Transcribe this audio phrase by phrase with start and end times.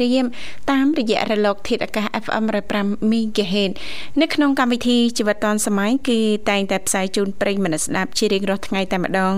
[0.71, 3.71] តាមរយៈរលក ធាតុអាកាស FM 105 MHz
[4.21, 9.33] នៅក្នុងកម្មវិធីជីវិតឌွန်សម័យគឺតែងតែផ្សាយជូនប្រិយមិត្តស្ដាប់ជារៀងរាល់ថ្ងៃតែម្ដង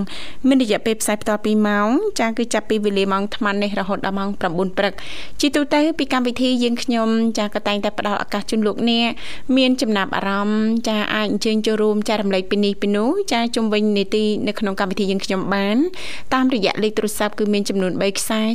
[0.48, 1.88] មានរយៈពេលផ្សាយបន្ត2ម៉ោង
[2.20, 4.92] ចាគឺចាប់ពីវេលាម៉ោង8នេះរហូតដល់ម៉ោង9ព្រឹក
[5.40, 9.10] ជាទូទៅពីកម្មវិធីយើងខ្ញុំចាក៏តែងតែផ្ដល់ឱកាសជូនលោកអ្នក
[9.56, 15.76] មានចំណាប់អារម្មណ៍ចាអាចអញ្ជើញចូលរួមចែករំលែកពីនេះពីនោះចាជុំវិញនីតិនៅក្នុងកម្មវិធីយើងខ្ញុំបាន
[16.34, 18.54] តាមរយៈលេខទូរស័ព្ទគឺមានចំនួន3ខ្សែ010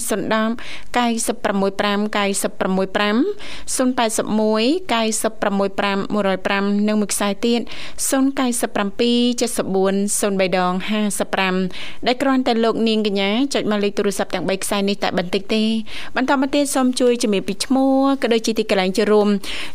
[0.96, 3.16] 965 965
[3.76, 7.62] 081 965 105និងមួយខ្សែទៀត
[8.10, 10.74] 097 74 03ដង
[11.40, 15.64] 55ដែលគ្រាន់តែលោកនាងកញ្ញាចុចមកលេខទូរស័ព្ទទាំង3ខ្សែនេះតែបន្តិចទេ
[16.16, 19.28] បន្តមកទៀតសូមជួយជំរាបពីឈ្មោះក៏ដូចជាទីកន្លែងចូលរួម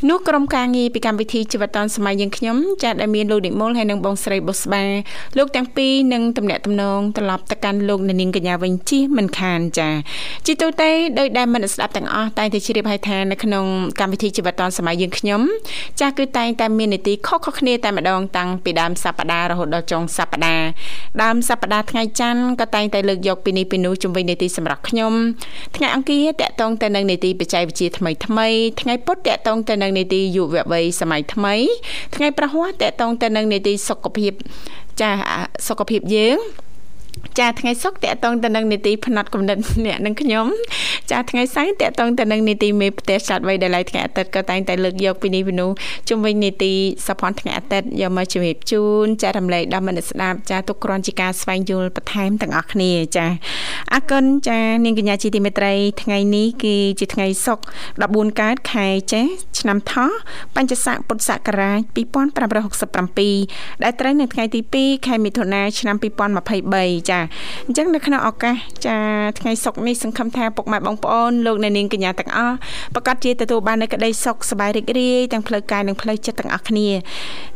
[0.08, 4.84] នោះក្រុមការងារពីកម្មវិធីជីវិតឌុនសម័យយើងខ្ញុំចាស់ដែលមានលោកនិមលហើយនិងបងស្រីបុស្បា
[5.38, 9.90] លោកទាំងពីរនឹងតំណាក់តំណងត្រឡប់ទៅកាន់លោកនាងកញ្ញាវិញជិះមិនខានចា
[10.46, 13.64] ជីទូទៅដោយដែលមិនស្ដាប់ទាំងអស់តែងតែជ្រាបឲ្យថានៅក្នុង
[14.00, 15.40] កម្មវិធីជីវិតឌុនសម័យយើងខ្ញុំ
[16.00, 20.66] ចាស់គឺតែងតែមាននីតិខុសៗគ្នាតែម្ដងតាំងពីដើមសប្ដាហ៍រហូតដល់ចុងសប្ដាហ៍
[21.22, 25.12] ដើមសប្ដាហ៍ថ្ងៃច័ន្ទក៏តែងតែលើកយកពីនេះពីនោះជំវិញនីតិសម្រាប់ខ្ញុំ
[25.76, 28.48] ថ្ងៃអង្គារតកតងទៅនឹងនីតិបច្ចេកវិទ្យាថ្មីថ្មី
[28.80, 31.54] ថ្ងៃពុធតកតងទៅនឹងនីតិយុវវ័យសម័យថ្មី
[32.14, 34.32] ថ្ងៃប្រហ័សតកតងទៅនឹងនីតិសុខភាព
[35.00, 35.10] ចា
[35.66, 36.38] សុខភាពយើង
[37.38, 40.46] ចាថ្ងៃសុក្រតកតងទៅនឹងនីតិផ្នែកកំណត់អ្នកនឹងខ្ញុំ
[41.10, 45.70] ចាថ្ងៃសៅរ៍តកតងទៅនឹងនីតិមេផ្ទះចាត់វ័យដែលឡៃថ្ងៃអាទិត្យក៏តែងតែលើកយកពីនេះពីនោះ
[46.08, 46.72] ជុំវិញនីតិ
[47.06, 53.26] សភ័នថ្ងៃអាទិត្យយកមកជំរាបជូនចារំលែកដល់មនុស្សស្ដាប់ចាទុកគ្រាន់ជាការស្វែងយល់បន្ថែមទាំងអស់គ្នាចា
[53.94, 55.72] អរគុណចានាងកញ្ញាជីទីមេត្រី
[56.02, 57.62] ថ្ងៃនេះគឺជាថ្ងៃសុក្រ
[58.02, 59.26] 14កើតខែចេស
[59.60, 60.10] ឆ្នាំថោះ
[60.56, 61.80] បញ្ញស័កពុទ្ធសករាជ
[62.82, 65.96] 2567ដែលត្រូវនៅថ្ងៃទី2ខែមិថុនាឆ្នាំ
[66.52, 67.20] 2023ចា
[67.66, 68.54] អញ្ចឹងនៅក្នុងឱកាស
[68.86, 68.96] ចា
[69.38, 72.56] ថ្ងៃសុក្រនេះសង្ឃឹមថាពុកម៉ែបងប្អូនលោកអ្នកនាងកញ្ញាទាំងអស់
[72.94, 76.88] ប្រកាសជាទទួលបាននូវក្តីសុខសប្បាយរីករាយទាំងផ្លូវកាយនិងផ្លូវចិត្តទាំងអស់គ្នា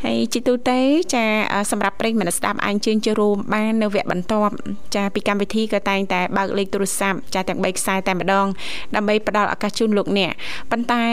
[0.04, 0.78] ហើយជាទូទៅ
[1.14, 1.24] ចា
[1.70, 4.54] សម្រាប់ប្រិយមិត្តស្ដាប់អាចជើញចូលរួមបាននៅវគ្គបន្ទាប់
[4.94, 8.46] ចាពីកម្មវិធីក៏តែងតែបើកលេខទូរស័ព្ទចាទាំង3ខ្សែតែម្ដង
[8.94, 10.32] ដើម្បីផ្ដល់ឱកាសជូនលោកអ្នក
[10.70, 11.04] ប៉ុន្តែ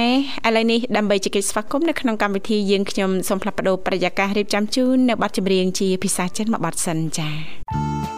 [0.47, 8.14] ឥឡូវនេះដើម្បីជែកស្វាគមន៍នៅក្នុងកម្មវិធីយើងខ្ញុំសូមផ្លាប់បដោប្រយាកររៀបចំជូននៅប័ណ្ណចម្រៀងជាភាសាចិនមួយប័ណ្ណសិនចា៎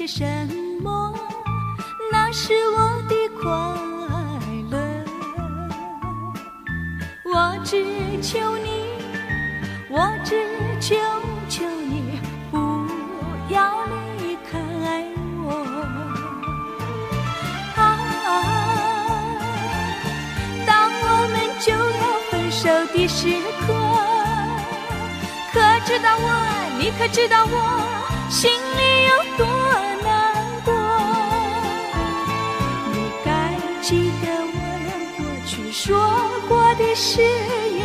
[0.00, 0.24] 些什
[0.82, 1.14] 么？
[2.10, 3.44] 那是我的快
[4.70, 4.78] 乐。
[7.24, 7.84] 我只
[8.22, 8.70] 求你，
[9.90, 10.42] 我只
[10.80, 10.96] 求
[11.50, 12.18] 求你
[12.50, 12.56] 不
[13.52, 13.84] 要
[14.20, 14.58] 离开
[15.44, 15.48] 我。
[17.76, 17.78] 啊，
[20.66, 22.62] 当我们就要分手
[22.94, 23.28] 的时
[23.66, 23.74] 刻，
[25.52, 26.26] 可知道我
[26.78, 26.90] 你？
[26.98, 27.54] 可知道我
[28.30, 29.59] 心里有多？
[37.00, 37.79] 雪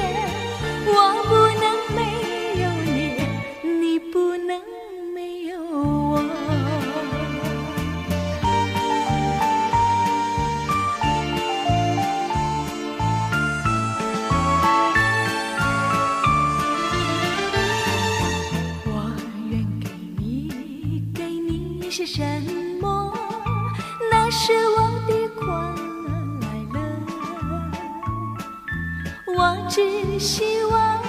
[30.18, 31.00] 希望，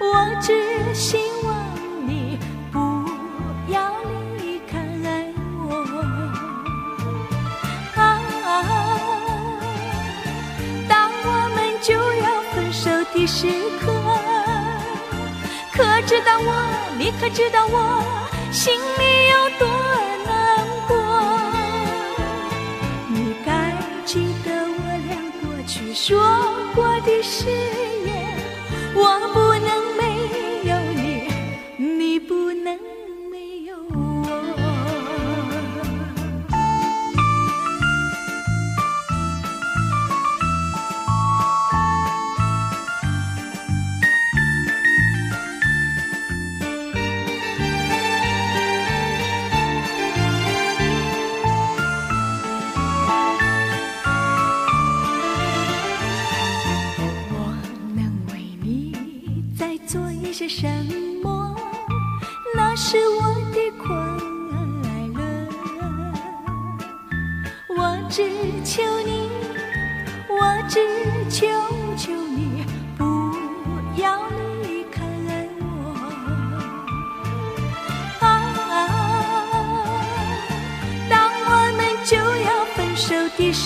[0.00, 0.52] 我只
[0.94, 1.54] 希望
[2.06, 2.38] 你
[2.72, 2.78] 不
[3.72, 3.94] 要
[4.38, 4.78] 离开
[5.68, 5.70] 我。
[7.94, 8.20] 啊，
[10.88, 13.46] 当我们就要分手的时
[13.80, 13.84] 刻，
[15.72, 16.50] 可知道我？
[16.98, 18.02] 你可知道我
[18.50, 19.68] 心里有多
[20.26, 20.92] 难过？
[23.08, 23.72] 你该
[24.04, 25.10] 记得我俩
[25.42, 26.18] 过去说
[26.74, 27.75] 过的事。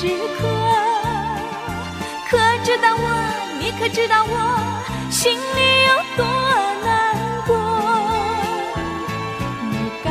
[0.00, 0.49] 时刻。
[2.31, 3.05] 可知道我，
[3.61, 4.35] 你可知道我
[5.11, 5.38] 心里
[5.88, 6.25] 有多
[6.82, 6.88] 难
[7.47, 7.52] 过？
[9.70, 10.08] 你该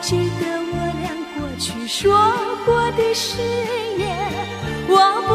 [0.00, 0.42] 记得
[0.72, 1.06] 我俩
[1.36, 2.02] 过去说
[2.66, 3.38] 过的誓
[3.96, 4.08] 言，
[4.88, 4.92] 我
[5.28, 5.30] 不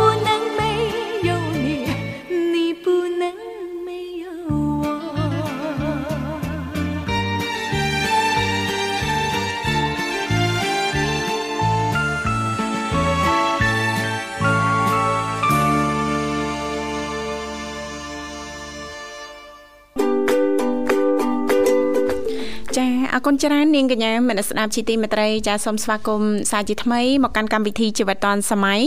[23.15, 28.81] អរគុណច្រើននាងកញ្ញាមនស្ដាប់ជីទីមេត្រីចាសូមស្វាគមន៍សាជាថ្មីមកកាន់កម្មវិធីជីវិតឌွန်សម័យ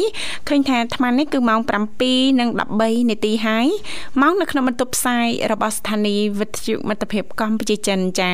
[0.49, 1.61] ឃើញថាអាត្មានេះគឺម៉ោង
[2.25, 3.67] 7:13នាទីហើយ
[4.21, 8.31] ម៉ោងនៅក្នុងបន្ទប់ផ្សាយរបស់ស្ថានីយ៍វិទ្យុមិត្តភាពកម្ពុជាចិនចា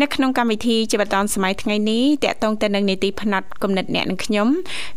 [0.00, 4.48] នៅក្នុងកម្មវិធីជីវិតឌွန်សម័យថ្ងៃនេះតកតងទៅនឹងនីតិផ្នែកគំនិតអ្នកនិងខ្ញុំ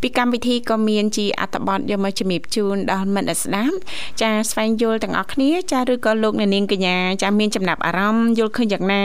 [0.01, 3.75] ពីកម្មវិធីក៏មានជាអត្ថបទយកមកជំរាបជូនដល់មិត្តស្ដាប់
[4.21, 9.03] ចាស្វែងយល់ទាំងអស់គ្នាចាឬក៏លោកអ្នកនាងកញ្ញាចាមានចំណាប់អារម្មណ៍យល់ឃើញយ៉ាងណា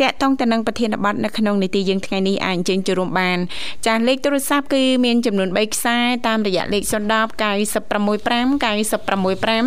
[0.00, 3.38] តកតងទៅនឹងប្រធានបទនៅក្នុងនីតិយើងថ្ងៃនេះអាចអញ្ជើញចូលរួមបាន
[3.86, 5.96] ចាលេខទូរស័ព្ទគឺមានចំនួន3ខ្សែ
[6.26, 9.66] តាមរយៈលេខ010 965 965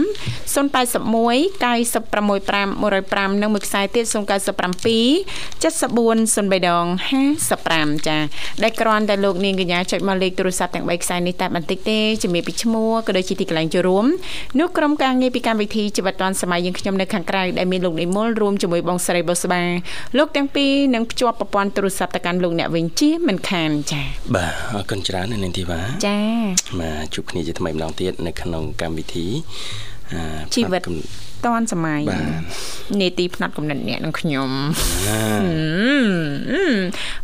[0.53, 0.75] 081
[1.63, 2.65] 965
[3.31, 4.25] 105និងមួយខ្សែទៀត097 74
[6.49, 6.85] 03ដង
[7.45, 8.17] 55ចា
[8.63, 14.05] ដែលគ្រាន់តែលោកនាងកញ្ញាចុចមកលេខទូរស័ព្ទទាំង3ខ្សែនេះតែបន្តិចទេជំរាបពីឈ្មោះក៏ដូចជាទីកន្លែងចូលរួម
[14.59, 19.63] នោះក្រុមការងារពីកម្មវិធីជីវិតឌွန်សម័យយើងខ្ញុំនៅខាងក្រៅដែលមានលោកនិមលរួមជាមួយបងស្រីបុស្បា
[20.17, 24.03] លោកទាំងពីរនឹងភ្ជាប់ប្រព័ន្ធទូរស័ព្ទទៅកាន់លោកអ្នកវិញជាមិនខានចា
[24.35, 26.19] បាទអរគុណច្រើននាងធីវ៉ាចា
[26.81, 29.27] បាទជួបគ្នាជាថ្មីម្ដងទៀតនៅក្នុងកម្មវិធី
[30.13, 30.21] អឺ
[30.55, 30.97] ជីវិតផ្នែកកំ
[31.45, 34.49] តនសម័យបាទនេតិផ្នែកកំណត់អ្នកនិងខ្ញុំ
[35.07, 35.43] អាហឹម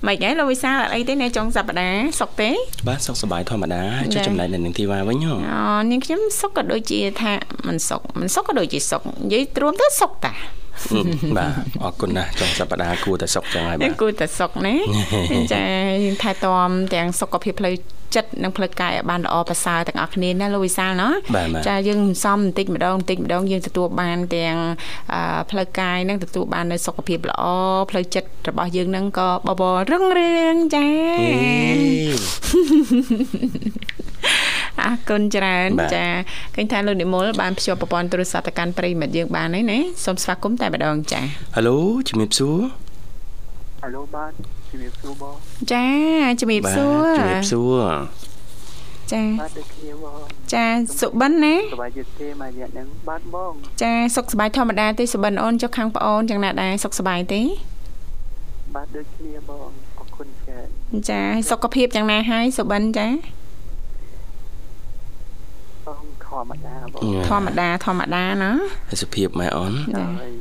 [0.07, 2.49] មិនហ្នឹងលោកវិសាលអត់អីទេនៅចុងសប្តាហ៍សុកទេ
[2.87, 7.33] បាទសុខសប្បាយធម្មតាចុះចា៎ចំណែកនៅនាងធីវ៉ាវិញហ៎អូនាងខ្ញុំសុកក៏ដូចជាថា
[7.67, 10.60] មិនសុកមិនសុកក៏ដូចជាសុកនិយាយត្រួមទៅសុកតាអឺ
[11.37, 14.75] បាទអរគុណណាស់ចុងសប្តាហ៍គួរតែសុខចឹងហើយបានេះទគួរតែសុកណា
[15.53, 15.63] ចា
[16.03, 17.75] យើងថែទាំទាំងសុខភាពផ្លូវ
[18.15, 24.55] ចិត្តនិងផ្លូវកាយឲ្យបានល្អប្រសើរទាំងអស់គ្នាណាលោកវិសាលណាបាទបាទចាយើងសំបន្តិចម្ដងបន្តិចម្ដងយើងទទួលបានទាំង
[25.13, 27.43] អឺផ្លូវកាយនិងទទួលបាននៅសុខភាពល្អ
[27.89, 30.87] ផ្លូវចិត្តរបស់យើងនឹងក៏បបររឹងរឿងចា
[34.85, 36.05] អេអរគុណច្រើនបាទចា
[36.55, 41.21] ឃើញថាលោកនិមលបានភ្ជាប់ប្រព័ន្ធទូរស័ព្ទទៅកាន់ប្រិយមិត្តយើងបានហើយណាសូមស្វាគមន៍តែម្ដងចា
[41.55, 41.77] ហៅឡូ
[42.09, 42.57] ជំរាបសួរ
[43.81, 44.31] ហៅឡូបាទ
[44.71, 45.35] ជំរាបសួរបង
[45.73, 45.87] ចា
[46.39, 47.83] ជំរាបបាទសួរជំរាបសួរ
[49.11, 50.19] ចាបាទដូចគ្នាបង
[50.53, 50.65] ចា
[50.99, 53.51] សុបិនណាសប្បាយចិត្តទេមករយៈហ្នឹងបាទបង
[53.83, 57.41] ចាសុខសប្បាយធម្មតាទេសុបិនអូនចុះខាងប្អូនយ៉ាងណាដែរសុខសប្បាយទេ
[58.75, 59.69] បាទដូចគ្នាបង
[59.99, 60.67] អរគុណច្រើន
[61.09, 63.40] ចាហើយសុខភាពយ៉ាងណាហើយសុបិនចាបង
[66.31, 68.51] ធម្មតាបងធម្មតាធម្មតាណា
[68.89, 70.33] ហើយសុភាពម៉ែអូនចាហើយ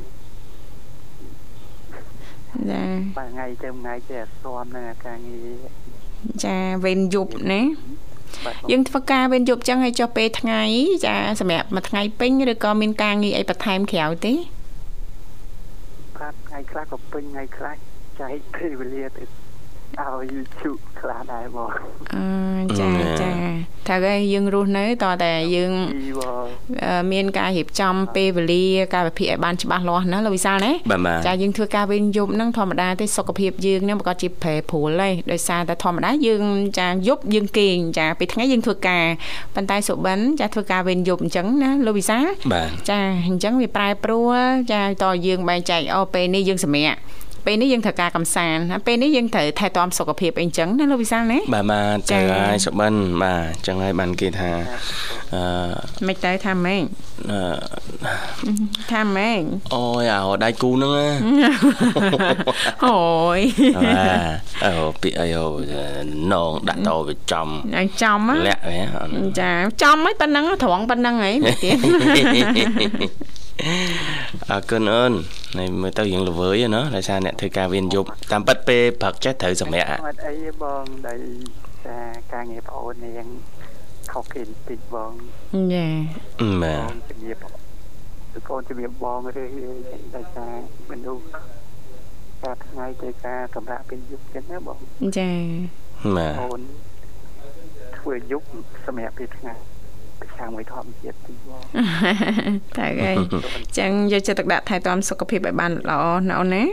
[2.71, 2.83] ចា
[3.17, 5.65] បាទថ្ងៃទៅថ្ងៃទៅអត់ស្មនឹងអាការងារ
[6.45, 7.61] ចាវេនយប់ណា
[8.45, 10.63] បាទបងយើងធ្វើការវេនយប់ចឹងឲ្យចុះពេលថ្ងៃ
[11.07, 14.35] ចាសម្រាប់មួយថ្ងៃពេញឬក៏មានការងារអីបន្ថែមក្រៅទេ
[16.19, 17.75] បាទថ្ងៃខ្លះក៏ពេញថ្ងៃខ្លះ
[18.21, 19.25] ចែកពេលវេលាទៅ
[20.03, 20.71] ឲ្យជុ
[21.01, 21.71] ខ្លះដែរបង
[22.15, 22.25] អឺ
[22.81, 22.91] ចា
[23.21, 23.31] ចា
[23.89, 26.45] ថាគេយើងរស់នៅតើតែយើងពីបង
[26.85, 28.65] អឺមានការរៀបចំពេលវេលា
[28.95, 36.43] ការវិភាគឲ្យបានច្បាស់លាស់ណាលោកវិសាលណាបាទបាទចាយើងធ្វើការវិញយប់ហ្នឹងធម្មតាទេសុខភាពយើងហ្នឹងប្រកបជាប្រែប្រួលហើយដោយសារតែធម្មតាយើង
[36.79, 39.05] ចាយប់យើងគេងចាពេលថ្ងៃយើងធ្វើការ
[39.55, 44.37] ប៉ុន្តែសុបិនចាធ្វើការវិញយប់អញ្ចឹងណាលោកវិសាលបាទចាអញ្ចឹងវាប្រែប្រួល
[44.73, 46.97] ចាតយើងបែងចែកអូពេលនេះយើងសម្រាក
[47.47, 54.51] ពេលនេះយើងត្រូវការកំសាន្តហើយពេលនេះយើងត្រូវថែទាំសុខភាពអីអញ្ចឹងណាលោកវិសាលណាបាទបាទចា៎ទៅហើយសុបិនបាទអញ្ចឹងហើយបានគេថា
[55.35, 55.43] អឺ
[56.07, 56.83] មិនទៅថាម៉េច
[57.31, 57.39] អឺ
[58.93, 59.43] ថាម៉េច
[59.75, 61.09] អូយអាដៃគូហ្នឹងណា
[62.87, 63.01] អូ
[63.39, 63.41] យ
[63.77, 63.93] បា
[64.65, 65.47] ទអូពាក្យអីអូ
[66.33, 69.51] នងដាក់តវាចំឲ្យចំហ៎លាក់ហ៎អត់ចា
[69.83, 71.77] ចំហើយប៉ុណ្ណឹងត្រង់ប៉ុណ្ណឹងហីមិនទៀត
[74.51, 75.13] អរគុណអូន
[75.59, 81.21] នេះមើលទៅរៀងល្វើយណាដោយសារអ្នកធ្វើការវេនយប់តាមពិតពេលព្រឹកចេះត្រូវសម្រាកអត់អីទេបងដែល
[81.87, 81.99] តែ
[82.33, 83.27] ការងារប្អូននាង
[84.13, 85.13] ខុសគេបន្តិចបង
[85.75, 85.87] ចា
[86.63, 87.45] បាបងទជំរាប
[88.33, 89.45] គឺកូនជំរាបបងឬ
[90.17, 90.53] ដោយសារ
[90.91, 91.25] មនុស្ស
[92.43, 94.79] ការថ្ងៃទៅការសម្រាប់ពេលយប់ចឹងណាបង
[95.19, 95.31] ចា
[96.17, 96.63] បាទអូន
[97.99, 98.47] ធ្វើយប់
[98.87, 99.55] សម្រាប់ពេលថ្ងៃ
[100.41, 101.63] ប្រឆាំងមួយធម្មជាតិទីបង
[102.79, 103.17] តែហើយ
[103.79, 106.65] ចឹងយកចិត្តទុកដាក់ថែទាំសុខភាពឲ្យបានល្អណាអូនណា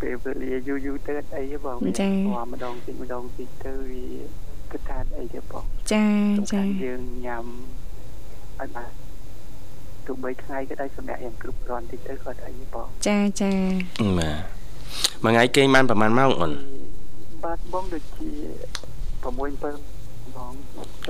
[0.00, 4.04] ពេលវេលាយូរយូរទៅអត់អីទេបងចា៎វាម្ដងតិចម្ដងតិចទៅវា
[4.72, 6.04] គិតថាអត់អីទេបងចា
[6.38, 7.44] សំចាខាន់យើងញ៉ាំ
[8.58, 8.90] ឲ្យបាន
[10.06, 13.52] ទោះបីថ្ងៃក៏ដោយសម្រាប់យ៉ាងគ្រប់គ្រាន់តិចទៅក៏អត់អីទេបងចាចា
[14.18, 16.52] បាទមួយថ្ងៃគេងបានប្រហែលម៉ោងអូន
[17.44, 18.28] បាទបងដូចជា
[19.24, 19.93] 6 7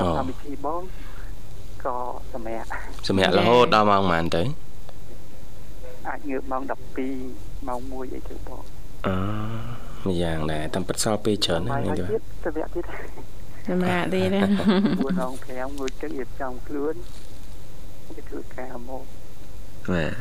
[0.00, 0.82] បងចាំកម្មវិធីបង
[1.84, 1.96] ក៏
[2.32, 2.68] សម្រាប់
[3.08, 4.42] សម្រាប់រហូតដល់ម៉ោងប៉ុន្មានទៅ
[6.08, 6.62] អាចងើបម៉ោង
[7.10, 8.62] 12ម៉ោង1អីទៅបង
[9.06, 9.16] អឺ
[10.04, 12.84] មួយយ៉ាងដែរតាមពិតសល់ពេលច្រើនណាហើយស់នេះហើយទៅទៀតសម្រាប់ទៀត
[13.68, 14.42] សម្រាប់ទៀតណា
[14.82, 16.94] 4ម៉ោង5ងើបទឹករៀបចំខ្លួន
[18.16, 19.04] ទៅធ្វើការមក
[19.92, 20.12] បាទ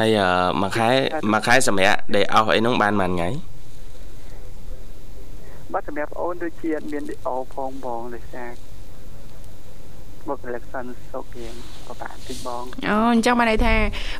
[0.00, 0.28] ហើយអឺ
[0.60, 0.88] មួយខែ
[1.32, 3.28] មួយខែសម្រាប់ដែលអស់អីហ្នឹងបានប៉ុន្មានថ្ងៃ
[5.72, 8.50] បាទសម្រាប់បងអូនដូចជាអត់មានអូផងបងដោយសារ
[10.28, 11.54] មកកលិកសិនសុករៀង
[11.88, 13.74] ក៏បានតិចបងអូអញ្ចឹងបានន័យថា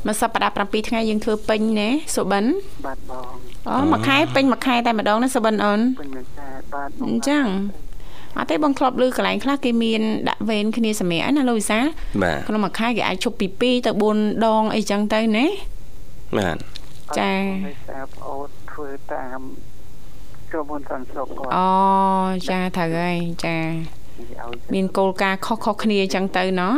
[0.07, 2.45] មួយសប្តាហ៍7ថ្ងៃយើងធ្វើពេញណាសុបិន
[2.87, 3.33] បាទបង
[3.69, 7.47] អូមួយខែពេញមួយខែតែម្ដងណាសុបិនអូនពេញមួយខែបាទបងអញ្ចឹង
[8.37, 11.78] អត់ទេបងធ្លាប់ឮកន្លែងខ្លះគេមានដាក់វេនគ្នាសម្រាប់ណាលោកវិសា
[12.23, 15.47] បាទក្នុងមួយខែគេអាចឈប់ពី2ទៅ4ដងអីចឹងទៅណា
[16.38, 16.57] បាទ
[17.19, 17.33] ចា
[17.66, 19.40] ដោយសារបងអូនធ្វើតាម
[20.52, 21.69] ក្រុមហ៊ុនសន្តិសុខគាត់អូ
[22.50, 23.59] ចាត្រូវហើយចា
[24.21, 26.75] និយាយឲ្យមានគោលការណ៍ខុសៗគ្នាអញ្ចឹងទៅណោះ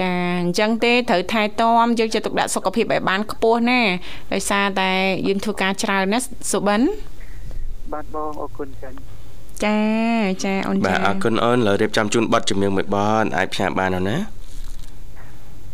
[0.00, 3.80] ចាអញ្ចឹងទេត្រូវថែទាំយកចិត្តទុកដាក់សុខភាពឲ្យបានខ្ពស់ណា
[4.32, 4.90] ដោយសារតែ
[5.28, 6.18] យើងធ្វើការច្រើនណា
[6.52, 6.80] សុបិន
[7.92, 9.14] បាទបងអរគុណចា៎
[9.64, 9.76] ចា
[10.44, 14.16] ចាអូនបាទចាអរគុណអូនលើរៀបចំជូនប័ណ្ណជំនឿមួយបនអាចផ្សាយបានអូនណា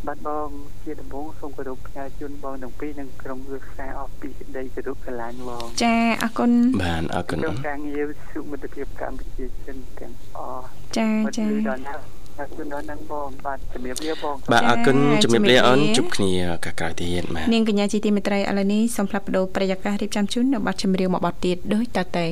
[0.09, 0.49] បាទបង
[0.85, 6.51] ជាដំបូងសូមគោរពផ្ញើជូនបងទាំងពីរនិងក្រុមគ្រួសារអស់ពីក្តីគោរពស្រឡាញ់បងចាអរគុណ
[6.83, 10.65] បាទអរគុណក្រុអូមនការងារសុមិត្តភាពកម្ពុជាចិនទាំងអស់
[10.97, 11.95] ចាបាទចាលឺដល់ណា
[12.39, 22.27] អរគុណដល់នឹងបងបាទជំរាបលាបងបាទអរគុណចាជំរាបលាជំរាបលាអូនជួបគ្នាឱកាសក្រោយទៀតបាទនាងកញ្ញាជីទីមេត្រីឥឡូវនេះសូមផ្លាប់បដោប្រយាកររៀបចំជូននៅប័ណ្ណចម្រៀងមួយប័ណ្ណទៀតដូចតទៅ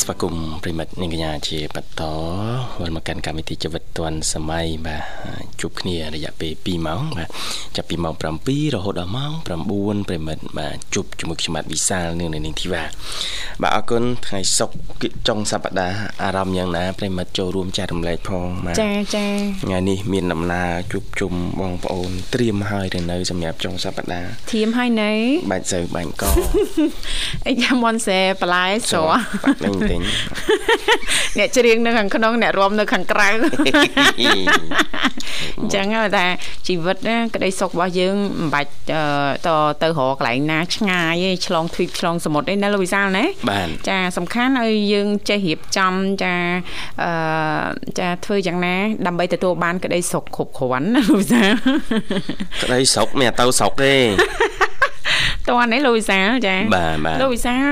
[0.00, 2.02] ស្វាគមន៍ប្រិមិត្តនាងកញ្ញាជាបន្ត
[2.80, 5.02] វិលមកកាន់កម្មវិធីជីវិតឌွန်សម័យបាទ
[5.60, 7.28] ជួបគ្នារយៈពេល2ម៉ោងបាទ
[7.76, 9.46] ចាប់ពីម៉ោង7រហូតដល់ម៉ោង9
[10.08, 12.82] ប្រិមិត្តបាទជួបជាមួយខ្ញុំបាទវិសាលនិងនាងធីវ៉ា
[13.62, 19.26] បាទអរគុណថ្ងៃសុក្រចុងសប្តាហ៍អារម្មណ៍យ៉ាងណាប្រិមិត្តចូលរួមចែករំលែកផងបាទចាចា
[19.64, 25.12] ថ្ងៃនេះមានដំណើរជួបជុំបងប្អូនត្រៀមហើយទៅនៅសម្រាប់ចុងសប្តាហ៍ធៀមហើយនៅ
[25.50, 26.24] បាច់សូវបាញ់ក
[27.46, 30.00] អីចាំមនសេបន្លែស្រស់បាត់លេងទិញ
[31.38, 33.28] អ្នកច្រៀងនៅខាងក្នុងអ្នករាំនៅខាងក្រៅ
[35.60, 36.26] អញ្ចឹងហើយថា
[36.66, 39.02] ជីវិតណាក្តីសុខរបស់យើងមិនបាច់អឺ
[39.46, 39.48] ត
[39.82, 46.34] ទៅរកកន្លែងណាឆ្ងាយទេឆ្លងទ្វីបឆ្លងសមុទ្រទេណាលោកវិសាលណាបាទចាសំខាន់ឲ្យយើងចេះរៀបចំចា
[47.02, 47.10] អឺ
[47.98, 48.74] ចាធ្វើយ៉ាងណា
[49.06, 51.50] ដើម្បីទទួលបាន ក្តីសុខគ្រប់គ្រាន់ណាលោកវិសាល
[52.62, 53.94] ក្តីស្រុកមានតែទៅស្រុកទេ
[55.48, 57.62] តោះនេះលោកវិសាលចាបាទបាទលោកវិសាល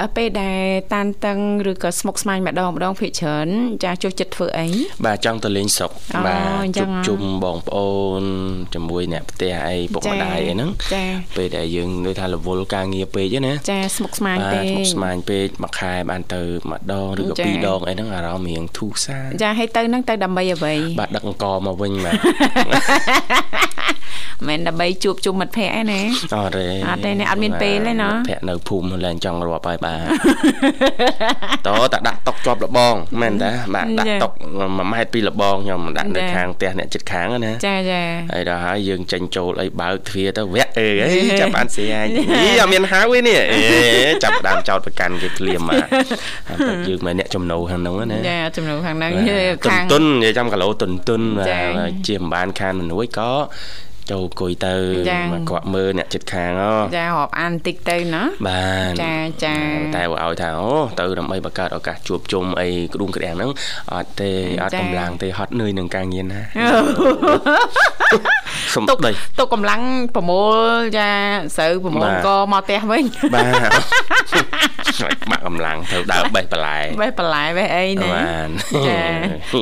[0.00, 0.60] អអឺពេលដែល
[0.94, 1.38] តានតឹង
[1.70, 3.48] ឬក៏ស្មុគស្មាញម្ដងម្ដងភាគច្រើន
[3.84, 4.68] ចាចូលចិត្តធ្វើអី
[5.06, 8.22] បាទចង់ទៅលេងស្រុកអូបាទអញ្ចឹជួងបហ៎ជុំបងប្អូន
[8.74, 11.04] ជាមួយអ្នកផ្ទះអីពុកម្ដាយអីហ្នឹងចា
[11.36, 22.16] ពេលដែលយើងដូចថារវល់ការងារពេកហ្នឹងណាចាស្មុគស្មាញបាទពេកស្មុគស្មាញពេកមួយខែបានទៅម្ដងឬក៏ចាពីរដងអីហ្នឹងអារម្មណ៍រៀងធូរសានចាឲ្យទៅហ្នឹងទៅដើម្បីអ្វីបាទដឹកអង្គមកវិញបាទ
[24.48, 26.00] មិនមែនដើម្បីជួបជុំមិត្តភ័ក្តិឯណា
[26.36, 29.94] អត់ទេអត់ទេអ្នកអត់មានពេលទេណាភ័ក្រនៅភូមិឡើងចង់រាប់ហើយបា
[31.66, 38.02] ទតោះតែដាក់តុកជាប់លបងមែនតាបាទដាក់ចាតុក1ម៉ែត្រពីលបងខ្ញុំដាក់នៅចាខាងផ្ទះអ្នកជិតខាងហ្នឹងណាចាចា
[38.32, 42.06] ហើយដល់ហើយយើងចេញចូលអីបើកទ្វារទៅវាក់អើអីចាប់បានស្រាយ
[42.42, 43.60] អីអត់មានហៅទេនេះអេ
[44.22, 45.84] ចាប់ផ្ដើមចោតប្រកាន់គេភ្លាមមក
[46.48, 49.12] ហើយតែយើងមិនអ្នកចំណូលខាងហ្នឹងណាចាចំណុចខាងហ្នឹង
[49.64, 53.30] ទុនខាងទុននិយាយចាំគីឡូទុនទុនចា៎បាទជាមិនបានខានមនុស្សក៏
[54.10, 54.74] ចូលអង្គុយទៅ
[55.10, 59.56] ចា៎មកគាត់មើលអ្នកចិត្តខាងហ៎ចារាប់អានបន្តិចទៅណាបានចាចា
[59.96, 63.50] តែឲ្យថាអូទៅដើម្បីបង្កើតឱកាសជួបជុំអីក្ដួងក្ដាំងហ្នឹង
[63.94, 64.30] អត់ទេ
[64.62, 66.40] អត់ចា៎កម្លាំងទេហត់នឿយនឹងការងារណា
[68.74, 69.80] សុំទុកដីទុកកម្លាំង
[70.14, 71.08] ប្រមូលចា
[71.56, 73.42] ស្រូវប្រមូលបាទកមកផ្ទះវិញបា
[75.12, 78.48] ទបាក់កម្លាំងត្រូវដើរបេះបន្លែបេះបន្លែបេះអីណាបាន
[78.88, 79.02] ចា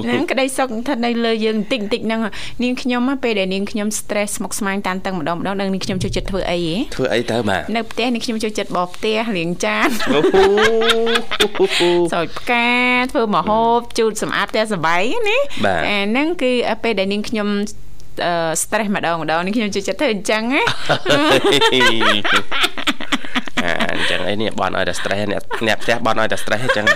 [0.04, 2.20] ហ្នឹងក្តីសុខស្ថិតនៅលើយើងបន្តិចបន្តិចហ្នឹង
[2.62, 10.44] នាងខ្ញុំហ៎ពេលដែលនាងខ្ញុំ stress ស្មុគស្មាញតានតឹងម្ដងម្ដងនឹងនាងខ្ញុំចូលចិត្តធ្វើអីហ៎ធ្វើអីទៅបាទនៅផ្ទះនាងខ្ញុំចូលចិត្តបោសផ្ទះលាងចានអូហូ
[12.12, 12.68] ស្រោចផ្កា
[13.12, 16.52] ធ្វើម្ហូបជូតសម្អាតផ្ទះសបាយណាបាទអាហ្នឹងគឺ
[16.82, 17.48] ពេលដែលនាងខ្ញុំ
[18.24, 20.62] អឺ stress ម្ដងម្ដងនាងខ្ញុំចូលចិត្តធ្វើអញ្ចឹងណា
[23.64, 26.86] អាអញ្ចឹងអីនេះបន់ឲ្យតែ stress អ្នកអ្នកផ្ទះបន់ឲ្យតែ stress អញ្ចឹង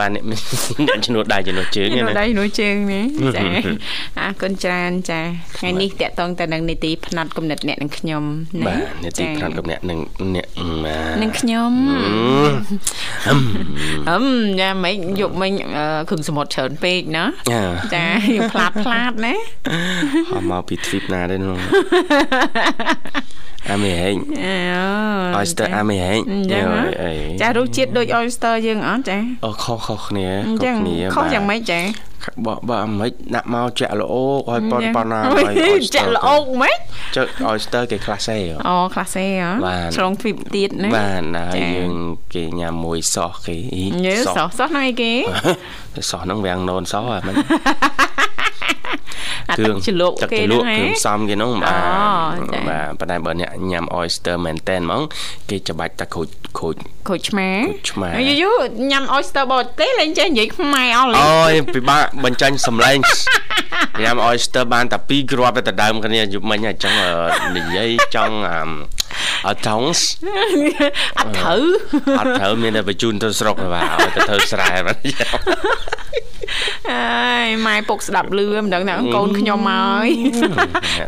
[0.00, 0.40] បានអ្នកអ្នក
[1.04, 3.04] ជំនួសដៃជំនួសជើងនៅណាដៃនោះជើងនេះ
[3.36, 3.44] ចា
[4.18, 5.20] អរគុណច្រើនចា
[5.58, 8.22] ថ្ងៃនេះតកតងទៅនឹងនីតិផ្នែកគំនិតអ្នកនឹងខ្ញុំ
[8.60, 9.98] ណាបាទនេតិចាផ្នែកកំអ្នកនឹង
[10.34, 10.46] អ្នក
[10.84, 11.72] បាទនឹងខ្ញុំ
[13.26, 13.38] ហឹម
[14.08, 14.24] ហឹម
[14.60, 17.62] យ៉ាមិនយកមិញអឺគ្រឿងសមុទ្រច្រើនពេកណាអា
[17.96, 19.34] ចាយកផ្លាតផ្លាតណា
[20.30, 21.58] ហមមកពីទ្វីបណាទេនោះ
[23.70, 27.12] អាមេហេងអូ oyster អាមេហេងអញ្ចឹងហ៎អី
[27.42, 31.80] ចារសជាតិដូច oyster យើងអត់ចាអូខុសខុសគ្នាអញ្ចឹងគ្នាខុសយ៉ាងម៉េចចា
[32.46, 36.76] បើបើមិនដាក់មកចាក់ល្អឲ្យប៉ុនប៉ុណ្ណាអឲ្យឺ oyster ចាក់ល្អហ្មង
[37.16, 41.92] ចុច oyster គេខ្លះសេហ៎អូខ្លះសេហ៎បាទឆ្លងទ្វីបទៀតណាបាទហើយចាយើង
[42.34, 45.12] គេញ៉ាំមួយសោះគេអ៊ីយើសោះសោះហ្នឹងអីគេ
[46.10, 47.34] សោះហ្នឹងវាំងណូនសោះអាមិន
[49.50, 51.80] អាទឹកជ្រលក់ទឹកគេជ្រលហ្នឹងហ៎ក់គ្រឿងផ្សំគេហ្នឹងបាទ
[52.38, 55.02] អូចាបាទប៉ុន្តែបើអ្នកញ៉ាំ oyster មែនតែនហ្មង
[55.50, 56.74] គេច្បាច់តែក្រូចក្រូច
[57.08, 58.50] ក្រូចឆ្មាក្រូចឆ្មាយូយូ
[58.90, 62.96] ញ៉ាំ oyster បរទេសលេងចេះនិយាយខ្មែរអស់លេងអូយពិបាកបញ្ចេញសំឡេង
[64.02, 68.36] ញ៉ាំ oyster បានតែពីរគ្រាប់ទៅដើមគ្នាយប់មិញអញ្ចឹងអឺនិយាយចង់
[69.46, 71.64] អាមអត់ថងស្អត់ត្រូវ
[72.18, 74.96] អត់ត្រូវមានតែបញ្ជូនទៅស្រុកទេបាទឲ្យទៅធ្វើស្រែបាទ
[76.92, 80.08] អើយម៉ែពុកស្ដាប់លឺមិនដឹងថាកូនខ្ញុំមកហើយ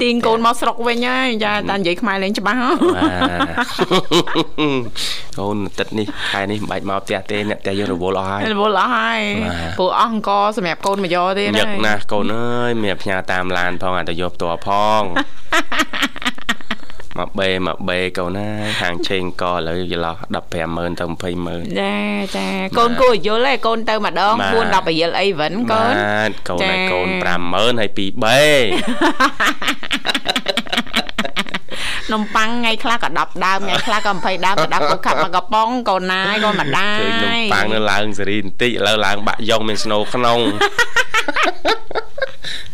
[0.03, 3.07] ទាញកូនមកស្រុកវិញហើយចាតែនិយាយខ្មែរលេងច្បាស់ហ៎បា
[3.65, 3.67] ទ
[5.39, 14.69] កូនទឹកនេះខែនេះមិនបាច់មកផ្ទះទេអ្នកផ្ទះយើងរវល់អស់ហើយរវល់អស់ហើយបាទព្រោះអស់អង្គសម្រាប់កូនមកយកទេញឹកណាស់កូនអើយមានផ្ញើតាមឡានផងអាចទៅយកផ្ទាល់ផ
[15.01, 15.03] ង
[17.21, 18.49] មកបេមកបេកូនណា
[18.81, 20.17] ខាងឆេងកឥឡូវចន្លោះ
[20.57, 21.95] 150,000ទៅ200,000ចា
[22.37, 22.47] ចា
[22.79, 28.41] កូនគួរឲ្យយល់ទេកូនទៅម្ដងបាទ4 10រៀលអីវិនកូនបាទកូនចាឲ្យកូន50000ហើយ2បេ
[32.13, 40.39] នំប៉័ងថ្ងៃខ្លះក៏10ដើមថ្ងៃខ្លះក៏20ដើមទៅដាក់កូនខាប់មកកំប៉ុងកូនណាយកមកដាឃើញនំប៉័ងនៅឡើងសេរីបន្តិចឥឡូវឡើងបាក់យ៉ុងមានស្នូលក្នុង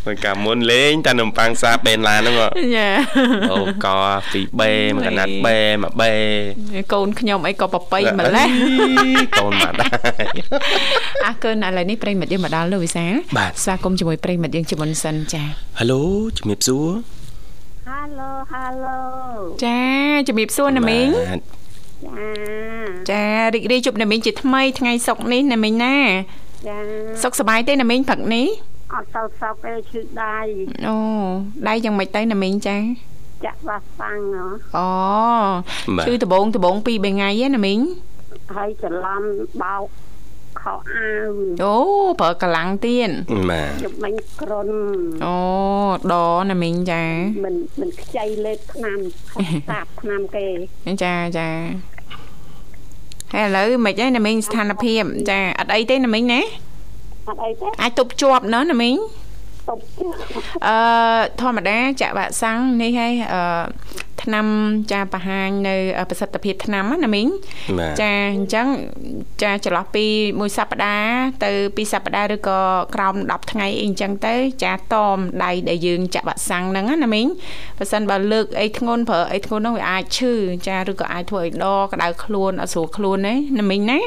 [0.06, 2.88] ពេលកាលមុនលេងតែនំប៉័ងសាបេនឡានហ្នឹងហ៎ចា
[3.52, 3.88] អូក
[4.22, 6.12] 2បេមួយកណាត់បេមួយបេ
[6.92, 8.48] កូនខ្ញុំអីក៏ប្របីម្លេះ
[9.40, 9.90] កូនមកដែរ
[11.24, 15.42] អរគុណឥឡូវនេះប្រិមិត្តយើងមកដល់លោកវិសាលបាទស្វាគមន៍ជាមួយប្រិមិត្តយើងជាមុនសិនចា
[15.78, 16.02] ហៅឡូ
[16.38, 16.88] ជំរាបសួរ
[17.90, 18.98] Halo Halo
[19.64, 19.80] ចា
[20.28, 21.40] ជំរាបសួរណាមីងបាទ
[23.10, 23.22] ចាចា
[23.54, 25.96] រីករាយជួបណាមីងជាថ្មីថ្ងៃសុកร์នេះណាមីងណា
[26.68, 26.76] ចា
[27.22, 28.46] សុខសប្បាយទេណាមីងព្រឹកនេះ
[28.92, 30.38] អត់ទៅសោកទេឈឺដៃ
[30.86, 30.96] អូ
[31.68, 32.78] ដៃយ៉ាងម៉េចទៅណាមីងចា
[33.44, 34.44] ចាក់វ៉ាសាំងហ៎
[34.76, 34.88] អូ
[35.96, 37.78] បាទឈឺដបងដបង2 3ថ្ងៃឯណាមីង
[38.56, 39.22] ហើយច្រឡំ
[39.62, 39.84] បោក
[40.60, 41.30] ខោអាវ
[41.64, 41.74] អូ
[42.20, 43.10] ប្រើកម្លាំងទៀត
[43.50, 44.68] បាទយប់មិញក្រុន
[45.24, 45.36] អូ
[46.12, 46.14] ដ
[46.50, 47.04] ណាមីងចា
[47.44, 48.98] មិនមិនខ្ចីលេបឆ្នាំ
[49.32, 50.46] ខុសតាប់ឆ្នាំគេ
[51.02, 51.48] ចាចា
[53.32, 56.40] ហើយឥឡូវមិនអីណាមីងស្ថានភាពចាអត់អីទេណាមីងណា
[57.28, 58.96] អត់អីទេអាចទប់ជាប់ណោះណាមីង
[59.68, 60.06] តុបជើ
[60.66, 60.76] អឺ
[61.40, 63.42] ធម្មតាចាក់វ៉ាក់សាំងនេះហើយអឺ
[64.22, 64.46] ថ្នាំ
[64.92, 65.74] ចាបង្ហាញនៅ
[66.10, 67.26] ប្រសិទ្ធភាពថ្នាំណាមីង
[67.78, 68.66] បាទចាអញ្ចឹង
[69.42, 70.04] ចាចន្លោះពី
[70.40, 72.60] មួយសប្តាហ៍ទៅពីរសប្តាហ៍ឬក៏
[72.94, 74.34] ក្រោម10ថ្ងៃអីអញ្ចឹងទៅ
[74.64, 77.26] ចាតមដៃដែលយើងចាក់វ៉ាក់សាំងហ្នឹងណាមីង
[77.78, 80.32] បើសិនបើលើកអីធ្ងន់ប្រើអីធ្ងន់ហ្នឹងវាអាចឈឺ
[80.68, 84.00] ចាឬក៏អាចធ្វើឲ្យដក្តៅខ្លួនអត់ស្រួលខ្លួនទេណាមីងណា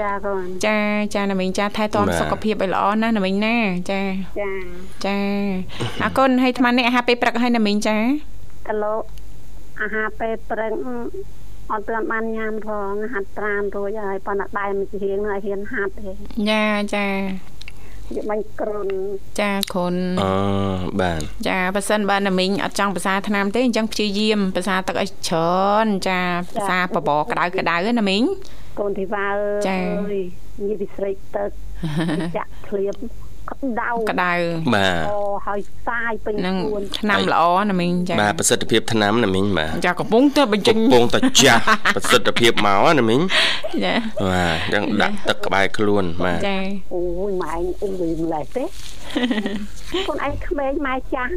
[0.00, 0.78] ចាកូនចា
[1.14, 3.56] ចាណាមីងចាថែទាំសុខភាពឲ្យល្អណាណាមីងណា
[3.90, 4.00] ចា
[4.40, 4.50] ចា
[5.06, 5.18] ចា
[6.02, 7.96] អរគុណហើយអាត្មានេះអាហារពេលព្រឹកឲ្យណាមីងចា
[8.66, 8.94] គីឡូ
[9.82, 10.72] អាហារពេលព្រឹក
[11.72, 16.10] អត់ទាន់បានញ៉ាំផងហាត់ប្រានរួចហើយប៉ុន្តែដៃមិនជារៀងនឹងឲ្យហ៊ានហាត់ទេ
[16.50, 16.64] ចា
[16.96, 17.08] ចា
[18.16, 18.88] យកបាញ់គ្រុន
[19.40, 20.32] ចាគ្រុនអូ
[21.00, 26.20] បាទចាបើសិនបើណាមីងអត់ចង់ភាសាថ្នាំទេអញ្ចឹងព្យាយាមភាសាទឹកឲ្យច្រើនចា
[26.50, 28.22] ភាសាបបរក្តៅក្តៅណាមីង
[28.78, 29.36] កូនធីវ៉ាអ
[29.68, 30.24] ចា៎ើយ
[30.60, 31.50] និយាយពីស្រេកទឹក
[32.36, 32.94] ចាក់ភ្លៀប
[33.52, 34.32] ក្តៅក្តៅ
[34.74, 41.62] បាទអូហើយសាយពេញនឹងខ្លួនថ្នាំល្អណាមីងចាបាទប្រសិទ្ធភាពថ្នាំណាមីងបាទចាកំពុងទៅបញ្ចេញកំពុងតែចាស់
[41.96, 43.20] ប្រសិទ្ធភាពមកណាមីង
[43.84, 43.94] ចា
[44.30, 46.58] បាទអញ្ចឹងដាក់ទឹកក្បែរខ្លួនបាទចា
[46.94, 48.64] អូយម៉ែឯងអ៊ុំវិញម្លេះទេ
[50.08, 51.32] កូនឯងក្មេងម៉ែចាស់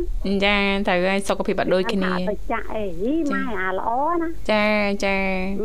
[0.45, 3.89] ចាត្រូវឲ្យសុខភាពអត់ដូចគ្នាអត់ទៅចាក់អីហីម៉ែអាល្អ
[4.21, 4.65] ណាចា
[5.05, 5.17] ចា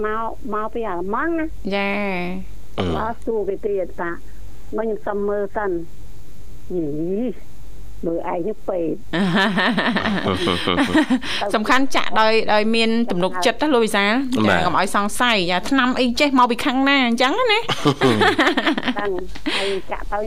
[0.06, 1.90] មកមកពីអាល្លឺម៉ង់ណាចា
[2.78, 4.10] អឺមកសួរគេទៀតតា
[4.76, 5.78] មកខ្ញុំសុំមើលសិនយី
[6.74, 8.88] មើលឯងនេះពេក
[11.54, 14.12] សំខាន់ចាក់ដោយដោយមានទំនុកចិត្តណាលោកវិសាល
[14.48, 17.60] ចាកុំឲ្យសង្ស័យចាថ្នាំអីចេះមកពីខាងណាអញ្ចឹងណា
[18.98, 19.10] ដឹង
[19.56, 20.18] ហើយចាក់ទៅ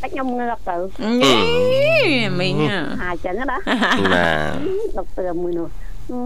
[0.00, 0.76] តែខ្ញុំងើបទៅ
[1.22, 1.34] យី
[2.40, 3.60] មីងអាអញ្ចឹងណាបាទ
[4.98, 5.68] ដុកទ័រមួយនោះ
[6.10, 6.20] អឺ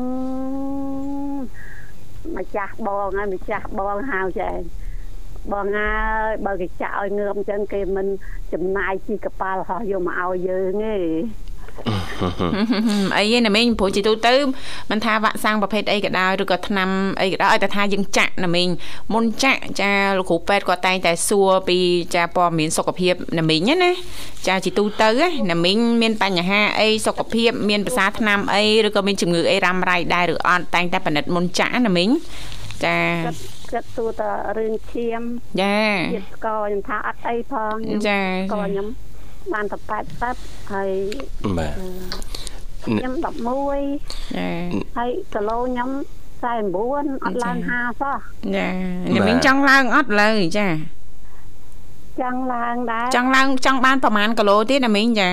[2.36, 4.50] ម្ចាស់បងហើយម្ចាស់បងហៅចែ
[5.52, 5.90] បងហើ
[6.28, 8.06] យបើគេចាក់ឲ្យងើបអញ្ចឹងគេមិន
[8.52, 10.96] ចំណាយពីកប៉ាល់ហោះយកមកឲ្យយើងទេ
[13.16, 14.34] អីឯណាមីងព្រោះជាទូទៅ
[14.90, 16.88] មិនថាវ៉ាក់សាំងប្រភេទអីក៏ដោយឬក៏ថ្នាំ
[17.20, 18.68] អីក៏ដោយឲ្យតែថាយើងចាក់ណាមីង
[19.14, 21.78] មុនចាក់ចាលោកគ្រូពេទ្យគាត់តែងតែសួរពី
[22.14, 23.92] ចាព័ត៌មានសុខភាពណាមីងណា
[24.48, 25.10] ចាជាទូទៅ
[25.52, 32.08] ណាមីងមានបញ្ហាអីសុខភាពមានភាសាថ្នាំអីឬក៏មានជំងឺអីរ៉ាំរ៉ៃដែរឬអត់តែងតែពិនិត្យមុនចាក់ណាមីង
[32.84, 32.96] ចា
[33.72, 34.22] គាត់គាត់សួរត
[34.58, 35.22] រឿងឈាម
[35.62, 35.78] ចា
[36.14, 38.86] ជាតិស្ករខ្ញុំថាអត់អីផងខ្ញុំចាស្ករខ្ញុំ
[39.52, 39.78] បានតែ
[40.34, 40.90] 80ហើយ
[41.58, 41.72] បាទ
[42.84, 43.12] ខ្ញុំ
[43.74, 44.48] 11ចា
[44.98, 45.90] ហើយគីឡូខ្ញុំ
[46.42, 48.18] 49អត់ឡើង50សោះ
[48.56, 48.68] ចា
[49.14, 50.68] ណាមីងចង់ឡើងអត់លើចា
[52.20, 55.30] ចង់ឡើងដែរចង់ឡើងចង់បានប្រហែលគីឡូទៀតណាមីងចា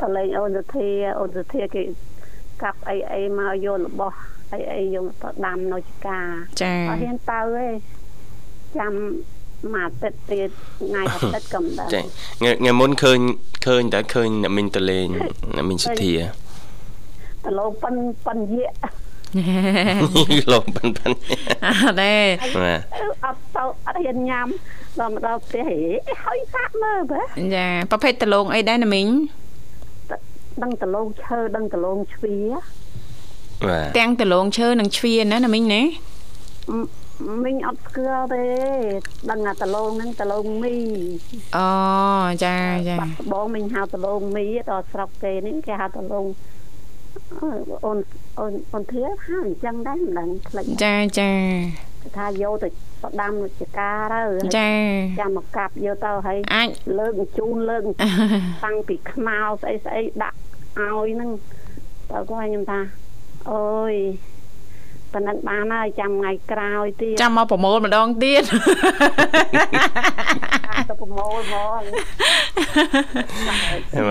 [0.00, 1.82] តលេងអូនទៅធាអូនទៅធាគេ
[2.62, 4.16] កាប់អីអីមកយករបស់
[4.54, 6.20] អីអីយកទៅដាំនៅចកា
[6.62, 7.66] ចាអត់ហ៊ានទៅទេ
[8.78, 8.92] ចាំ
[9.72, 10.48] មួយអាទិត្យទៀត
[10.80, 13.18] ថ្ងៃអាទិត្យក៏មិនដឹងចាថ្ងៃថ្ងៃមុនឃើញ
[13.66, 15.06] ឃើញតែឃើញអ្នកមីងតលេង
[15.56, 16.14] អ្នកមីងសុធា
[17.44, 18.70] តលោប៉ិនប៉ិនយៈ
[20.52, 21.12] លោកប៉ិនប៉ិន
[21.64, 22.14] អត់ទេ
[22.56, 22.80] បាទ
[23.24, 24.46] អត់ទៅអត់ហ៊ានញ៉ាំ
[25.00, 25.80] ដល់មកដល់ផ្ទះហេ
[26.24, 27.22] ហើយសាក់មើលបើ
[27.54, 29.08] ចាប្រភេទដលងអីដែរណាមីង
[30.62, 32.83] ដឹងតលងឈើដឹងតលងជ្វាបា
[33.62, 33.64] ទ
[33.98, 35.82] ទាំងដលងឈើនិងជ្វាណាណាមីងណា
[37.44, 38.44] មិញអត់ស្គាល់ទេ
[39.30, 40.74] ដឹងថាតលងហ្នឹងតលងមី
[41.56, 41.68] អូ
[42.44, 42.56] ចា
[42.88, 46.26] ចាបាត់ដបងមិញហៅតលងមីដល់ស្រុកគេនេះគេហៅតលង
[47.40, 47.48] អឺ
[47.84, 47.98] អូន
[48.38, 51.30] អូនអូនធៀហៅអញ្ចឹងដែរមិនដឹងផ្លេចចាចា
[52.02, 52.68] គេថាយកទៅ
[53.02, 54.70] បដាំនៅចកាទៅហើយចា
[55.20, 57.82] ចាំមកកាប់យកទៅហើយអាចលើកជូនលើក
[58.64, 60.38] តាំងពីខ្មៅស្អីស្អីដាក់
[60.78, 61.30] ឲ្យហ្នឹង
[62.10, 62.80] តើគាត់ខ្ញុំថា
[63.50, 63.94] អូយ
[65.12, 68.42] ប៉ណ្ណឹងបានហើយចាំថ្ងៃក្រោយទៀតចាំមកប្រមូលម្ដងទៀត
[70.88, 71.82] ទៅប្រមូលហ្មង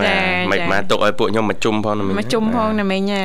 [0.04, 0.12] ាទ
[0.52, 3.22] មិនមកទុកឲ្យពួកខ្ញុំមកជុំផងណាមីងមកជុំផងណាមីងណា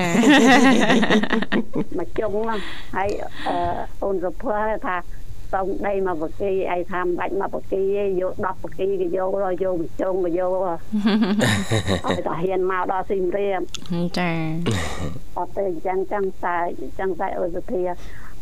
[1.99, 2.59] មកជុំហ្នឹង
[2.95, 3.09] ហើយ
[3.47, 3.55] អឺ
[4.03, 4.95] អូនសុភ័ក្រថា
[5.53, 9.31] សុំដីមកបកីឯងថាមិនបាច់មកបកីទេយក10បកីក៏យក
[9.63, 10.53] យកមកជុំក៏យក
[12.07, 13.61] ឲ្យតែហ៊ានមកដល់ស៊ីមរៀប
[14.17, 14.31] ចា
[15.37, 17.81] អត់ទេអញ្ចឹងចឹងតែអញ្ចឹងតែអូនសុភា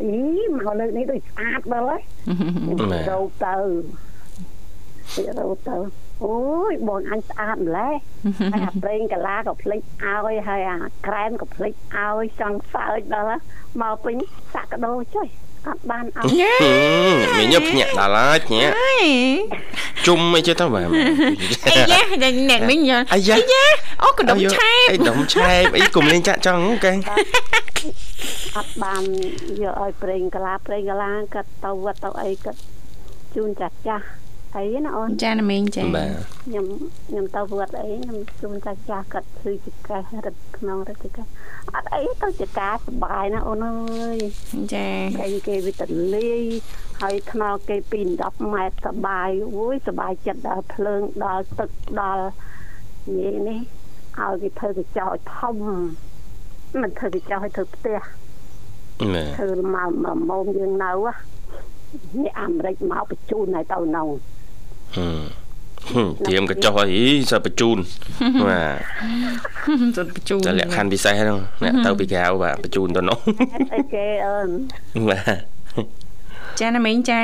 [0.00, 0.10] អី
[0.56, 2.02] មកលើកនេះដូចស្អាតមើលហើយ
[3.10, 3.54] រោទៅ
[5.14, 6.36] ពីរោទៅ អូ
[6.70, 7.94] យបងអញស្អាតម្ល៉េះ
[8.52, 13.38] ហើយអាប្រេងកាឡាក៏ភ្លេចឲ្យហើយអាក្រែមក៏ភ្លេចឲ្យចង់សើចដល់
[13.80, 14.16] មកពេញ
[14.54, 15.28] សាក់កដោចុយ
[15.66, 16.52] អត់បានឲ្យញ៉ា
[17.38, 19.06] មីងភ្ញាក់ដល់ហើយភ្ញាក់អើយ
[20.06, 20.82] ជុំអីចេះទៅបាទ
[21.66, 22.00] អីយ៉ា
[22.50, 23.36] អ្នកមីងយ៉ាអាយ៉ា
[24.04, 26.92] អូកដុំឆែបអីដុំឆែបអីកុំលេងចាក់ចង់កែ
[28.56, 29.02] អត់បាន
[29.62, 32.60] យកឲ្យប្រេងកាឡាប្រេងកាឡាគាត់ទៅវត្តទៅអីគាត់
[33.34, 34.04] ជូនចាស់ចាស់
[34.58, 36.10] អីណាអូនចាណាមីងចាបាទ
[36.44, 36.66] ខ្ញុំ
[37.08, 41.26] ខ្ញុំទៅវត្តអីខ្ញុំជូនតាចាស់គាត់ធ្វើចកេះរត់ក្នុងរត់ចកេះ
[41.74, 44.18] អត់អីទៅចកាសបាយណាអូនអើយ
[44.74, 44.88] ចា
[45.24, 45.82] អីគេវិត
[46.14, 46.42] លាយ
[47.00, 52.26] ហើយថ្នល់គេពី10ម៉ែត្រសបាយអូយសបាយចិត្តដល់ភ្លើងដល់ទឹកដល់
[53.06, 53.60] និយាយនេះ
[54.22, 55.56] ឲ្យគេធ្វើកញ្ចក់ឲ្យធំ
[56.80, 58.00] មិនធ្វើកញ្ចក់ឲ្យធ្វើផ្ទះ
[59.14, 61.12] បាទធ្វើមកមកមុំយើងនៅហ៎
[62.22, 64.04] នេះអាមេរិកមកបញ្ជូនឲ្យទៅនៅ
[64.96, 65.20] ហឹម
[65.92, 67.78] ហឹមត្រៀមកញ្ចុះអីសិបបញ្ជូន
[68.46, 73.18] បាទសុទ្ធបញ្ជូនតែលក្ខខណ្ឌពិសេសហ្នឹងអ្នកទៅពីក្រៅបាទបញ្ជូនទៅនោះ
[73.52, 74.48] ហេតុអីគេអើន
[75.10, 75.42] បាទ
[76.60, 77.22] ចាណាមីងចា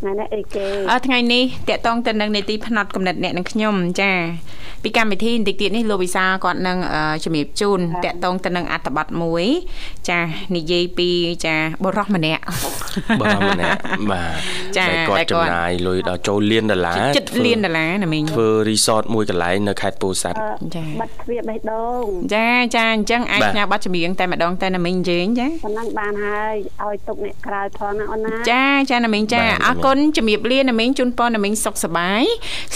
[0.00, 4.12] ថ្ងៃនេះអីគេអឺថ្ងៃនេះតកតងទៅនឹងនីតិផ្នែកកំណត់អ្នកនឹងខ្ញុំចា
[4.82, 9.44] ពីកម្មវិធីបន្តិចទៀតនេះលោកវិសាលគាត់នឹងអឺជំរាបជូនតកតងទៅនឹងអត្ថបទមួយ
[10.10, 10.20] ចា
[10.56, 11.08] និយាយពី
[11.44, 12.42] ចាបុរសម្នាក់
[13.20, 13.78] បាទម្នាក់
[14.10, 14.30] បាទ
[14.76, 20.36] ចាតែគាត់តែគាត់ចំណាយលុយដល់ចូលលានដុល្លារចិត្តលានដុល្លារណាមីងធ្វើរីសតមួយកន្លែងនៅខេត្តពោធិ៍សាត់
[20.76, 22.04] ចាបាត់ទ្វារបេះដូង
[22.34, 26.54] ចាចាអញ្ចឹងអាចបាទផ្ញើប័ណ្ណចម្រៀងតែម្ដងតែណាមីងយើងចាប៉ុណ្ណឹងបានហើយ
[26.84, 29.85] ឲ្យទុកអ្នកក្រៅផងណាអូនណាចាចាណាមីងចាបាទអរគុណ
[30.16, 32.22] ជំរាបលាណាមីងជូនពរណាមីងសុខសប្បាយ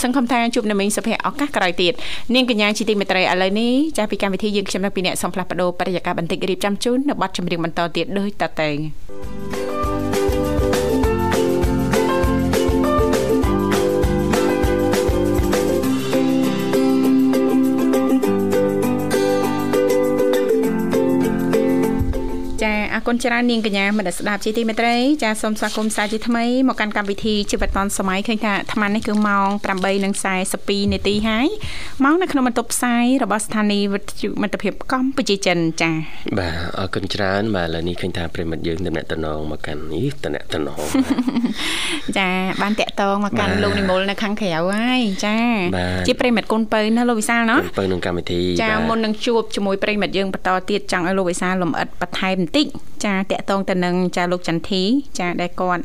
[0.03, 1.93] សង្ឃឹមថាជួបណាមីងសុភ័ក្រឱកាសក្រោយទៀត
[2.35, 9.60] នាងកញ្ញាជីទីមេត្រីឥឡូវនេះចាពីកម្មវិធីយើងខ្ញុំនៅពីអ្នកសំផ្លាស់បដោបរិយាកាសបន្តិចរៀបចំជូននៅប័ណ្ណចម្រៀងបន្តទៀតដូចតទៅចា
[23.01, 29.49] អរគុណច្រើននាងកញ្ញាមនស្សស្ដាប់ជាទីមេត្រីចាសូមស្វាគមន៍សាជាថ្មីមកកាន់កម្មវិធីជីវិតឌុនសម័យឃើញថាអាត្មានេះគឺម៉ោង
[30.21, 31.47] 8:42នាទីហើយ
[32.05, 35.91] ម៉ោងនៅក្នុងបន្ទប់ផ្សាយរបស់ស្ថានីយ៍វិទ្យុមិត្តភាពកម្ពុជាចិនចា
[36.39, 40.81] បាទអរគុណច្រើនបាទឥឡូវនេះឃើញថាប្រិមិត្តយើងតំណែងតំណងមកកាន់នេះតំណែងតំណង
[42.19, 42.31] ចា
[42.63, 45.39] បានតាក់តងមកកាន់បាទលោកនិមលនៅខាងក្រៅហើយចា
[45.77, 52.67] បាទជាប្រិមិត្តកូនពៅណាលោកវិសាលណោះពើនឹងកម្មវិធីចាបាទមុននឹងជួបជាមួយប្រិមិត្តយើងបន្តទៀតចង់ឲ្យលោកវិសាលលំអិតបន្ថែមបន្តិច
[53.05, 54.83] ចាតកតងទៅនឹងចាលោកចន្ទធី
[55.19, 55.85] ចាដែលគាត់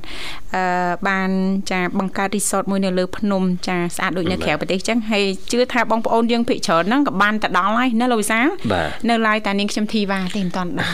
[0.55, 0.63] អឺ
[1.07, 1.29] បាន
[1.71, 10.93] ចាបង្កើតរីសតមួយនៅលើភ្នំចាស្អាតដូចនៅក្រៅប្រទេសចឹងហើយជឿថាបងប្អូនយើងភិកច្រើនហ្នឹងក៏បានទៅដល់ហើយណាលោកវិសាលបាទនៅឡើយតែនាងខ្ញុំធីវ៉ាទេមិនតាន់ដល់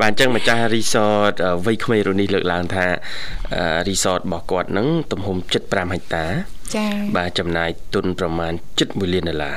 [0.00, 0.96] បាទអញ្ចឹងម្ចាស់រីស
[1.30, 1.32] ត
[1.66, 2.86] វ័យក្មេងរូនេះលើកឡើងថា
[3.88, 6.26] រីសតរបស់គាត់ហ្នឹងទំហំ75ហិកតា
[6.76, 9.56] ចាបាទចំណាយទុនប្រមាណ7.1លានដុល្លារ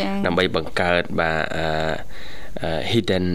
[0.00, 1.66] ចាដើម្បីបង្កើតបាទអឺ
[2.62, 3.26] អឺ hidden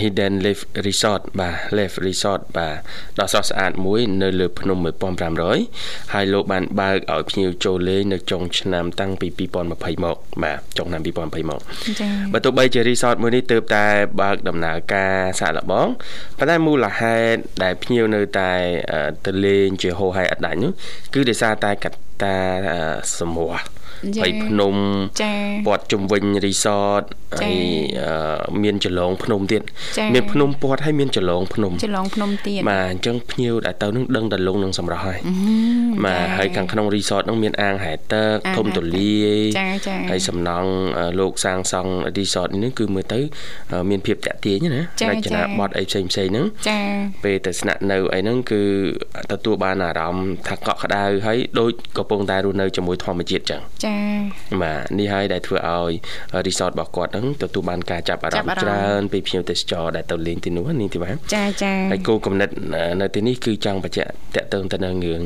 [0.00, 2.74] hidden live resort បាទ live resort បាទ
[3.18, 4.78] ដ៏ស្រស់ស្អាតមួយនៅលើភ្នំ
[5.44, 11.60] 1500ហើយលោកបានបើកឲ្យភ្ញៀវចូលលេងនៅចុងឆ្នាំតាំងពី2020មកបាទចុងឆ្នាំ2020មក
[12.00, 13.84] ចាបើទោះបីជា resort មួយនេះទើបតែ
[14.20, 15.86] បើកដំណើរការសាកល្បង
[16.38, 18.52] ប៉ុន្តែមូលហេតុដែលភ្ញៀវនៅតែ
[18.92, 20.72] អឺទៅលេងជាហូរហែអត់ដាច់នោះ
[21.14, 22.36] គឺដោយសារតែកត្តា
[22.72, 22.80] អឺ
[23.18, 23.75] សម្រស់
[24.22, 24.74] ហើយភ្នំ
[25.22, 25.32] ចា
[25.66, 26.66] ព័ទ្ធជុំវិញរីស
[27.00, 27.56] តចា៎ហើយ
[28.02, 29.62] អឺមានចលងភ្នំទៀត
[29.98, 35.34] ចា៎មានភ្នំព័ទ្ធហើយមានចលងភ្នំច្រឡងភ្នំទៀតបាទអញ្ចឹងភ្ញៀវដែលទៅនឹងដឹងតែលងនឹងសម្រស់ហើយអឺ
[36.04, 43.20] បាទចាហើយខាងក្នុងរីសតហ្នឹងមានអាងហែទឹកអាងធំទូលាយចាចាហើយសំណង់អឺលោកសាងសង់រីសតនេះគឺមើលទៅ
[43.72, 46.78] អឺមានភាពតាក់ទាញណាចា៎រចនាចា៎បថអីផ្សេងផ្សេងៗហ្នឹងចា
[47.24, 48.62] ពេលទៅស្នាក់នៅអីហ្នឹងគឺ
[49.32, 53.98] ទទួលបានអារម្មណ៍ថាកក់ក្ដៅហើយដូចកំពុងតែរស់នៅជាមួយធម្មជាតិចឹងចា
[54.62, 55.92] បាទនេះហើយដែលធ្វើឲ្យ
[56.46, 65.22] resort របស់គាត់ហ្នឹងទទួលបានការចាប់អារចាប់ម្មអាណ៍រម្មណ៍ច្រើនពីភ្ញៀវទេសចរដែលទៅលេងទីនោះនេះទីបាទចាចាហើយគោលគំនិតអឺនៅទីនេះគឺចង់បញ្ជាក់តកតឹងទៅនឹងរឿង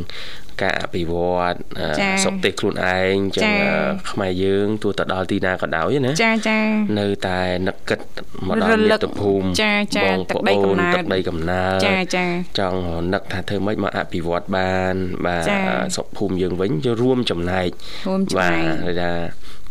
[0.62, 3.74] ការអភិវឌ្ឍអឺចា៎សុខទេសខ្លួនឯងចឹងចា៎អឺ
[4.10, 6.58] ខ្មែរយើងទោះទៅដល់ទីណាក៏ដោយណាចាចា
[6.98, 8.00] នៅតែនឹកគិត
[8.48, 12.26] មកដល់រលឹមាកតុភូមិចាចាបងទឹកប្ដីអូកំនណើតទឹកដីកំណើតចាចា
[12.58, 12.80] ចង់
[13.12, 14.94] នឹកថាធ្វើម៉េចមកអភិវឌ្ឍបាន
[15.26, 15.62] បាទចា៎
[15.96, 17.68] សុខភូមិយើងវិញយករួមចំណែក
[18.08, 19.12] រួមចំណែកបាទថា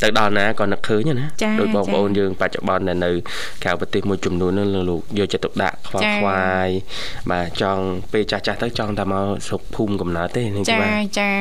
[0.04, 3.12] ទៅដល់ណាក៏នឹកឃើញណាចា៎ដោយបងចា៎ប្អូនយើងបច្ចុប្បន្នដែលនៅ
[3.64, 6.70] ក្រៅប្រទេសមួយចំនួនហ្នឹងលោកយកចិត្តទុកដាក់ខ្វល់ចា៎ខ្វាយ
[7.32, 7.84] បាទចង់
[8.14, 11.32] ពេលចាស់ចាស់ៗទៅចង់តែមកស្រុកភូមិកំណើតទេនេះចាបាទចា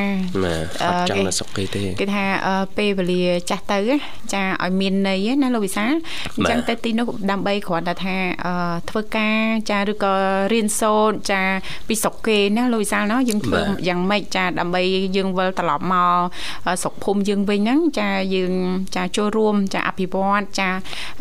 [0.44, 3.96] បាទអឺអត់ចង់គេនៅស្រុកគេទេគេថាអឺពេលវេលាចាស់ទៅណា
[4.34, 5.94] ចាឲ្យមានន័យណាលោកវិសាល
[6.36, 8.16] អញ្ចឹងបាទទៅទីនោះដើម្បីគ្រាន់តែថា
[8.46, 8.54] អឺ
[8.90, 9.38] ធ្វើការ
[9.70, 10.14] ចាឬក៏
[10.52, 11.42] រៀនសូត្រចា
[11.88, 14.82] ពីស្រុកគេណាលោកវិសាលណោះយើងធ្វើបាទយ៉ាងម៉េចចាដើម្បី
[15.16, 16.20] យើងវិលត្រឡប់មក
[16.66, 18.47] អឺស្រុកភូមិយើងវិញហ្នឹងចាយើង
[18.96, 20.68] ចាចូលរួមចាអភិវឌ្ឍចា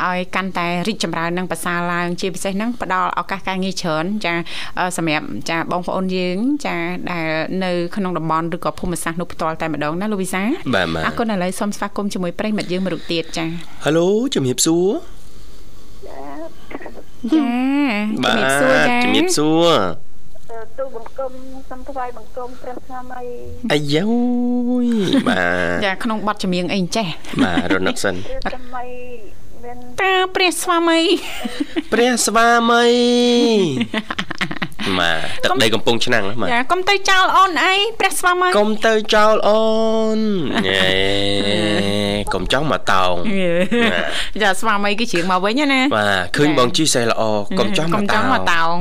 [0.04, 4.34] ឲ្យកាន់តែរីកចម្រើននិងប្រសើរឡើង ជាពិសេសហ្នឹងផ្ដល់ឱកាសការងារច្រើនចា
[4.80, 6.76] អឺសម្រាប់ចាបងប្អូនយើង ចា
[7.12, 7.28] ដែល
[7.64, 13.46] នៅក្នុងតំបន់ឬក៏ភូមិសាស្ត្រនោះផ្ទាល់តែម្ដងណាលោកវិសាលបាទបាទអរគុណឥឡូវសូមស្វាគមន៍ជាមួយប្រិយមិត្តយើងមួយរូបទៀតចា
[13.86, 14.90] ហៅឡូជំរាបសួរ
[17.34, 17.50] ចា
[18.24, 19.70] បាទជំរាបសួរចាជំរាបសួរ
[20.06, 20.07] ក
[20.78, 21.32] ទូបង្គំ
[21.70, 23.24] សូមថ្វាយបង្គំព្រះស្វាមី
[23.72, 23.96] អាយយ
[25.28, 25.44] បា
[25.82, 27.08] ទចាក្នុងបទចម្រៀងអីចេះ
[27.44, 28.16] បាទរនឹកសិន
[28.46, 28.88] ព្រះស្វាមី
[30.02, 31.00] តាព្រះស្វាមី
[31.94, 32.86] ព្រះស្វាមី
[35.00, 39.62] បាទទឹកដីកំពង់ឆ្នាំងបាទចាកុំទៅចោលអូនអីព្រះស្វាមីកុំទៅចោលអូ
[40.18, 40.20] ន
[40.68, 40.90] ញ៉េ
[42.34, 43.16] កុំចង់មកតោង
[44.44, 47.22] ចាស្វាមីគឺជ្រៀងមកវិញណាបាទឃើញបងជីសេះល្អ
[47.60, 48.78] កុំចង់មកតោងកុំចង់មកតោង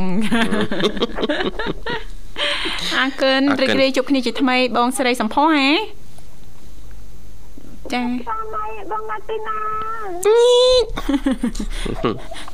[2.99, 5.69] អរគុណរីករាយជួបគ្នាជាថ្មីបងស្រីសំផស្សហ៎
[7.95, 8.09] ចាបង
[8.55, 9.57] ម៉ៃបងណាទីណា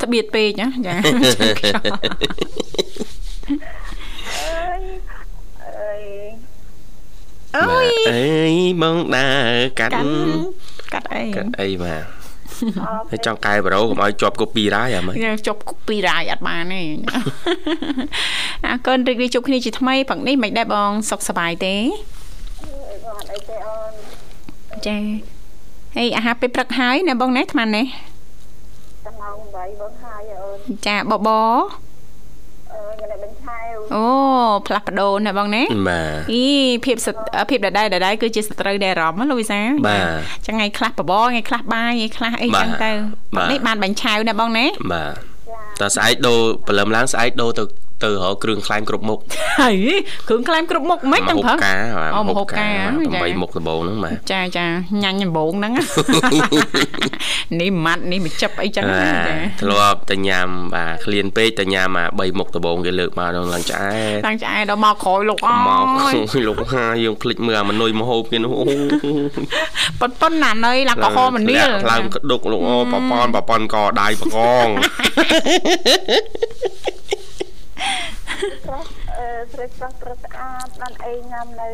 [0.02, 0.94] ត្បៀតពេកណាចា
[3.46, 4.82] អើយ
[7.56, 9.92] អើយអើយបងដើរកាត់
[10.92, 12.04] កាត់អីកាត់អីបាទ
[13.10, 16.82] ហើយចង់កែប្រូកុំឲ្យជាប់ copyright អាមើលជាប់ copyright អត់បានទេ
[18.66, 21.76] អរគុណរីករាយជួបគ្នាជាថ្មីព្រឹកនេះមិនដែរបងសុខសប្បាយទេ
[23.04, 23.92] បងអត់អីទេអូន
[24.86, 24.98] ចា
[25.96, 27.86] ហើយអាហារពេលព្រឹកហើយណាបងណាអាត្មានេះ
[29.04, 31.28] តាមម៉ោង8បងហើយអូនចាបប
[33.94, 34.04] អូ
[34.66, 36.44] ផ្លាស់ប្ដូរណាបងណាបាទអី
[36.84, 36.96] ភាព
[37.50, 42.90] ភាពដដែលដដែលគឺជាសត្រូវដែលអារម្មណ៍លោកវិសាបាទចឹងថ្ងៃខ្លះបបថ្ងៃខ្លះបាយថ្ងៃខ្លះអីចឹងទៅ
[43.50, 45.12] នេះបានបាញ់ឆាវណាបងណាបាទ
[45.80, 47.64] តើស្អែកដូរព្រលឹមឡើងស្អែកដូរទៅ
[48.04, 49.18] ទៅរកគ្រឿងខ្លែមគ្រប់មុខ
[49.60, 49.76] ហើយ
[50.28, 51.58] គ្រឿងខ្លែមគ្រប់មុខមិនទាំងព្រឹក
[52.14, 52.68] អូមហូបកា
[53.04, 54.66] 8មុខដំបូងហ្នឹងបាទចាចា
[55.02, 55.72] ញ៉ាញ់ដំបូងហ្នឹង
[57.60, 59.08] នេះម៉ាត់នេះមកចិបអីចឹងចា
[59.62, 65.70] ធ្លាប់តែញ៉ាំបាទឃ្លានពេកតែញ៉ាំអា3មុខដំបូងគេលើកមកដល់ឡើងឆ្អែឡើងឆ្អែដល់មកក្រោយលោកអើយម
[66.32, 68.52] កលោកហាយើងភ្លេចមើលអាមនុយមហូបគេនោះ
[70.00, 74.68] ប៉ុនប៉ុនណានៅឡើងកុហកមនាលឡើងក្ដុកលោកអូប៉ប៉នប៉ប៉ុនកដៃបកង
[78.64, 78.86] ស្រស់
[79.52, 81.72] ស្រស់ស្រស់ស្រស់ស្អាតបានអីញ៉ាំនៅ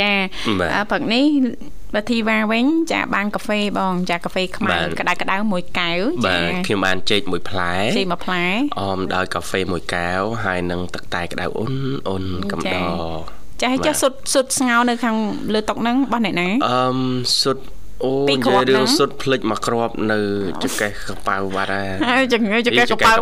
[0.00, 0.12] ចា
[0.90, 1.26] ព្រឹកនេះ
[1.94, 8.44] បើធីវ៉ាវិញចាបានកាហ្វេបងចាកាហ្វេខ្មៅក្តៅក្តៅមួយកែវចាបាទខ្ញុំបានចេកមួយផ្លែចេកមួយផ្លែ
[8.80, 11.74] អមដោយកាហ្វេមួយកែវហើយនឹងទឹកតែក្តៅអ៊ុន
[12.08, 15.16] អ៊ុនកំដរចាចាសុទ្ធសុទ្ធស្ងោនៅខាង
[15.54, 16.78] លើតុហ្នឹងបោះអ្នកណាអឺ
[17.42, 17.64] សុទ្ធ
[18.04, 20.18] អូនិយាយរឿងសុទ្ធភ្លេចមកក្របនៅ
[20.62, 21.70] ចកេះកប៉ៅបាត់
[22.10, 23.12] ហើយចង្អេចកេះកប៉ៅ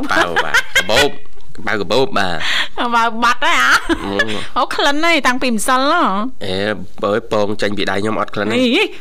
[0.45, 1.11] បាទកបោប
[1.67, 2.39] បើកបោបបាទ
[2.95, 3.71] បើបាត់ហើយអា
[4.59, 5.83] អូក្លិនហើយតាំងពីម្សិល
[6.45, 6.57] អេ
[7.03, 8.57] បើពងចេញពីដៃខ្ញុំអត់ក្លិនទេ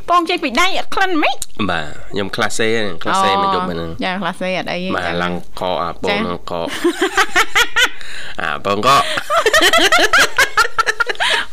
[0.09, 1.35] ពងចេញពីដៃអត់ក្លិនហ្មង
[1.69, 2.67] បាទខ្ញុំក្លាសេ
[3.03, 6.19] ក្លាសេមកយប់ហ្នឹងចាក្លាសេអត់អីបាទឡើងកអាពង
[6.51, 6.53] ក
[8.41, 8.89] អាពងក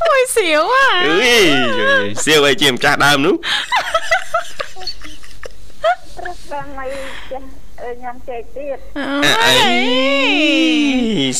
[0.05, 3.35] អូយសៀវអាអើយសៀវអីជាម្ចាស់ដើមនោះ
[6.17, 6.87] ប្រសាមី
[7.33, 7.62] ចា
[8.03, 8.79] ញ៉ាំចេកទៀត
[9.45, 9.77] អី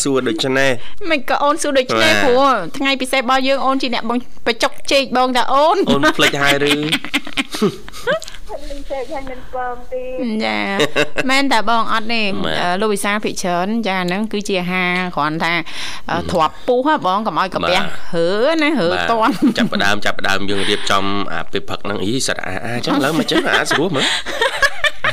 [0.03, 0.71] សួរដូចនេះ
[1.11, 6.75] មិនក៏អូនសួរដូចនេះព្រោះថ្ងៃពិសេសរបស់យើងអូនជាអ្នកបងបចុកចេកបងតាអូនអូនភ្លេចហើយឬ
[8.71, 10.03] មិនចេកហើយមិនបងទេ
[10.45, 10.59] ចា
[11.31, 12.23] មែនតាបងអត់ទេ
[12.81, 15.53] លោកវិសាភិកច្រើនចាហ្នឹងគឺជាអាហារគ្រាន់ថា
[16.31, 17.77] ទ្របពុះហ៎បងកុំឲ្យកពះ
[18.13, 18.29] ហើ
[18.63, 24.07] ណាហើតន់ចាប់ផ្ដើមចាប់ផ្ដើមយើងរៀបចំអាពេលផឹកហ្នឹងអីសិតអាអាចឹងឡើងមកចឹងអាស្រួលមើល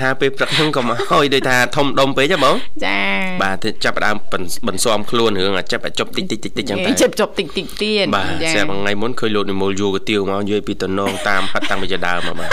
[0.01, 2.99] ហាពេលព្រឹកហ្នឹងក៏មកហើយដូចថាធំដុំពេកហ៎បងចា
[3.41, 4.15] បាទចាប់ផ្ដើម
[4.67, 12.51] បន្សំខ្លួនរឿងអាចាប់អាចប់តិចតិចតិចតិចចឹងតែចាប់ចប់តិចតិចទៀតបាទស្រាប់ថ្ងៃមុនឃើញលោកនិមលយូកាទៀវមកនិយាយពីតំណងតាមហិតតាំងពីដើមមកបាទ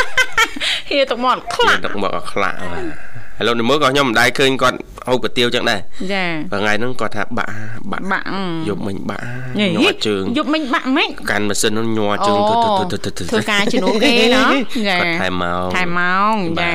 [0.90, 5.80] ហៀទឹកមកខ្លាក់ទឹកមកខ្លាក់បាទ ឥឡូវនេះមើលក៏ខ្ញុំមិនដែរឃើញគាត់ហូបកាទៀវចឹងដែរ
[6.12, 7.50] ចាថ្ងៃហ្នឹងគាត់ថាបាក់
[7.90, 8.26] បាក់បាក់
[8.68, 9.24] យប់មិញបាក់
[9.58, 14.52] ញ័រជើងយប់មិញបាក់មិនកាន់ម៉ាស៊ីននោះញ័រជើងទៅទៅទៅទៅធ្វើការជំនួសគេណោះ
[14.88, 16.72] ចាគាត់ថែម៉ោងថែម៉ោងចា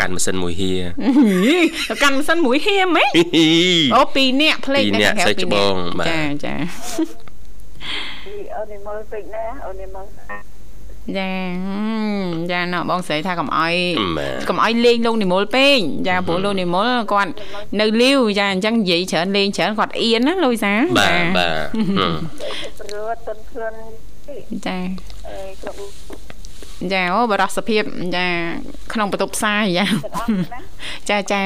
[0.00, 0.72] កាន់ម៉ាស៊ីនមួយហៀ
[2.02, 3.08] កាន់ម៉ាស៊ីនមួយហៀហ្មង
[3.94, 6.54] អូពីរនាក់ផ្លេចពីរនាក់សេចច្បងបាទចាចា
[8.56, 10.06] អូនមើលពេកណាអូនមើល
[11.16, 11.30] ចា
[12.50, 13.74] ចាណ៎បងស្រីថាកុំអោយ
[14.48, 17.32] កុំអោយលេងលោកនិមលពេកចាព្រោះលោកនិមលគាត់
[17.80, 21.66] នៅលាវចាអញ្ចឹងនិយាយច្រើនលេងច្រើនគាត់អៀនណាលូយសាបាទបាទ
[22.80, 23.74] ព្រោះតុនខ្លួន
[24.66, 24.78] ចា
[26.92, 27.82] ចាអូបរសភាព
[28.16, 28.26] ចា
[28.92, 29.84] ក្នុងបន្ទប់ផ្សាយចា
[31.08, 31.42] ចាចា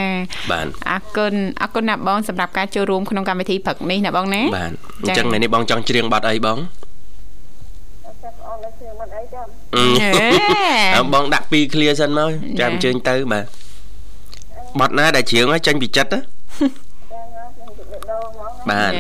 [0.51, 4.73] បាទអរគុណអរគុណណាបងសម្រាប់ការចូលរួមក្នុងកម្មវិធីព្រឹកនេះណាបងណាបាទ
[5.03, 6.59] អញ្ចឹងថ្ងៃនេះបងចង់ច្រៀងបទអីបង
[10.95, 13.45] អឺបងដាក់ពីរឃ្លាសិនមកចាំអញ្ជើញទៅបាទ
[14.79, 16.21] បត់ណាដែលជ្រៀងឲ្យចាញ់ពីចិត្តណា
[18.71, 18.93] បាទ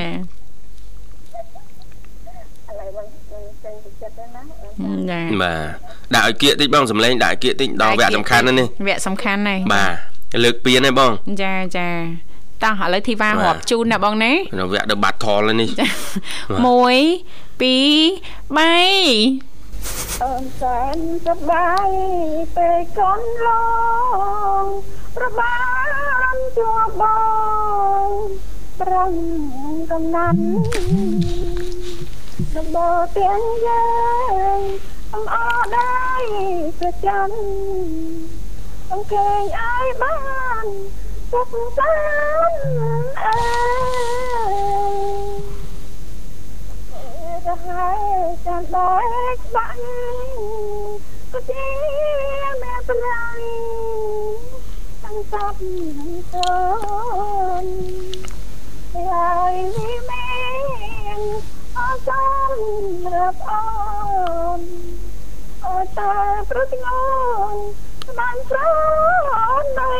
[5.10, 9.92] ចាបាទដាក់ឲ្យគៀកតិចបងសំឡេងដាក់គៀកតិចដល់វគ្គសំខាន់ណានេះវគ្គសំខាន់ហើយបាទ
[10.44, 11.12] លើកពៀនហើយបង
[11.42, 11.88] ចាចា
[12.62, 15.82] តោះឥឡូវធីវ៉ារាប់ជូនណាបងណានៅវគ្គដល់បាត់ថលនេះ1 2
[19.42, 19.51] 3
[20.22, 21.88] អូនសែនសប្បាយ
[22.56, 23.48] ពេលកូនឡ
[24.62, 24.64] ង
[25.16, 25.60] ប្របា
[26.32, 27.02] នជួបប
[28.06, 28.08] ង
[28.80, 29.12] ប្រឹង
[29.90, 30.42] កំណាន់
[32.54, 33.86] ដំបូងទាំងយើ
[34.56, 34.60] ង
[35.14, 35.96] អំអរដៃ
[36.78, 37.30] ប្រចាំ
[38.92, 40.18] អង្គែងអើយបា
[40.64, 40.66] ន
[41.32, 41.94] សុខសា
[42.48, 42.60] ន្ត
[43.24, 43.40] អើ
[44.50, 45.61] យ
[47.46, 48.00] រហើយ
[48.46, 49.78] ចាំដល់បាក់
[51.32, 51.66] ក៏ជា
[52.62, 53.22] មែប្រៃ
[55.02, 60.32] តាំងសាប់ទៅហើយវិមា
[61.18, 61.20] ន
[61.76, 62.52] អរសាន
[63.14, 63.62] រាប់អូ
[64.58, 64.60] ន
[65.64, 66.12] អូតា
[66.50, 67.02] ប្រតិងោ
[67.38, 68.36] បាន ស្រន
[69.78, 69.92] ដៃ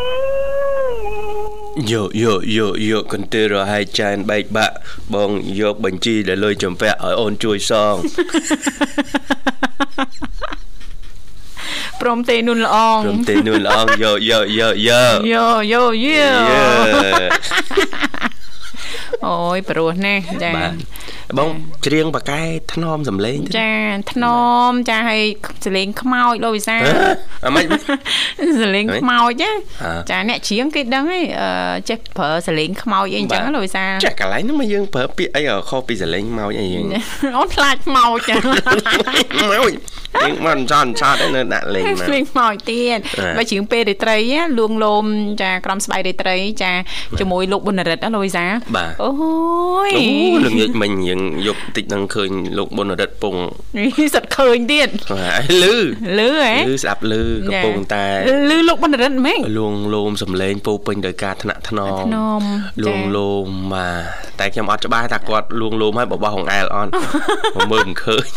[1.90, 4.74] យកយកយកយកកន្ទើរហើយចែនបែកបាក់
[5.14, 7.94] បងយកបញ្ជីដែលលុយចំពាក់ឲ្យអូនជួយសង
[12.00, 17.32] ព្រមទេនួនល្អងព្រមទេនួនល្អងយកយកយកយកយកយកយក
[19.26, 20.52] អូយព្រោះណាចា
[21.38, 21.48] បង
[21.86, 23.72] ច្រៀងបកែថ្នមសំឡេងចា
[24.12, 24.24] ថ្ន
[24.68, 25.22] មចាឲ្យ
[25.66, 26.76] សលេងខ្មោចលោកវិសា
[27.46, 27.66] អាម៉េច
[28.62, 29.44] សលេងខ្មោច
[30.10, 31.24] ចាអ្នកច្រៀងគេដឹងហើយ
[31.88, 36.84] ចេះប្រើសលេងខ្មោចអីអញ្ចឹងលោកវិសាចាកន្លែងហ្នឹងមកយើងប្រើពាក្យអីខុសពីសលេងខ្មោចអីយើង
[37.36, 39.72] អូនខ្លាចខ្មោចចាខ្មោច
[40.22, 42.98] យើងមិនចន់ឆាតឯនៅដាក់លេងមកលេងខ្មោចទៀត
[43.36, 44.16] បើច្រៀងពេលរាត្រី
[44.58, 45.04] លួងលោម
[45.42, 46.72] ចាក្រំស្បៃរាត្រី ចា
[47.18, 48.44] ជាមួយលោកប៊ុនរិទ្ធណាលោកវិសា
[49.02, 49.10] អូ
[49.88, 53.36] យអូល្ងាចមិញយើងយកតិចនឹងឃើញលោកប៊ុនរិទ្ធពង
[54.14, 54.88] សិតឃើញទៀត
[55.62, 55.74] លឺ
[56.18, 58.06] លឺហ៎លឺស្ដាប់លឺកំពុងតែ
[58.50, 62.42] លឺលោកប៊ុនរិទ្ធមែនលួងលោមសំឡេងពោពេញដោយការថ្នាក់ថ្នមថ្នម
[62.82, 63.88] លួងលោមបា
[64.38, 66.90] ទតែខ្ញុំអត់ច្បាស់ថាគាត់លួងលោមហើយបបោះហងអែលអត់
[67.70, 68.28] មើលមិនឃើញ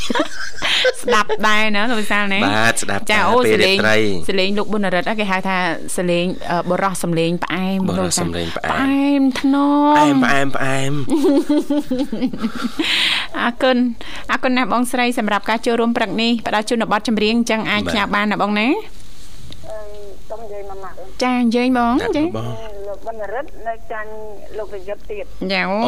[1.04, 3.78] ស្ដាប់ដែរណាលោកវិសាលណាបាទស្ដាប់ចាអូសលេង
[4.30, 5.58] សលេងលោកប៊ុនរិទ្ធគេហៅថា
[5.98, 6.26] សលេង
[6.70, 10.94] បរោះសំលេងផ្អែមបរោះសំលេងផ្អែមផ្អែមថ្នមផ្អែមផ្អែមផ្អែម
[13.40, 13.78] អរគុណ
[14.32, 18.68] អរគុណណាស់បងស្រីសម្រាប់ការចូលរួមព្រឹកនេះផ្ដល់ជូនបទចម្រៀងអញ្ចឹងអាចផ្ញើបានណាបងណា
[20.30, 22.08] សូមនិយាយមកម៉ាក់ចានិយាយបងចា
[22.88, 24.10] លោកបណ្ឌរិទ្ធនៅចាញ់
[24.58, 25.80] លោករយុទ្ធទៀតចាអូ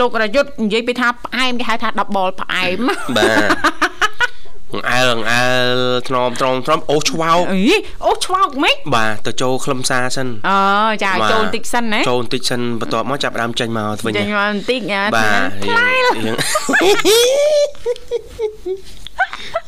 [0.00, 2.78] លោករយុទ្ធនិយាយពីថាផ្អែមគេហៅថា10បលផ្អែម
[3.16, 3.93] បាទ
[4.74, 5.76] ងអែលងអែល
[6.08, 7.62] ថ្នមត្រង់ត្រង់អូសឆ្វោកអី
[8.06, 10.58] អូសឆ្វោកម៉េចបាទទៅចូលខ្លឹមសារសិនអូ
[11.04, 15.48] ចាចូលបន្តិចសិនណាចូលបន្តិចសិនបន្ទាប់មកចាប់ដើមចេញមកវិញចេញមកបន្តិចណាបាទ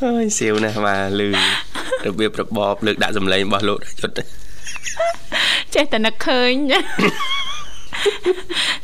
[0.04, 1.28] អើយសៀវណាស់បាទលឺ
[2.04, 4.20] របៀបរបបលើកដាក់សម្លេងរបស់លោកយុទ្ធ
[5.74, 6.52] ចេះតែនឹកឃើញ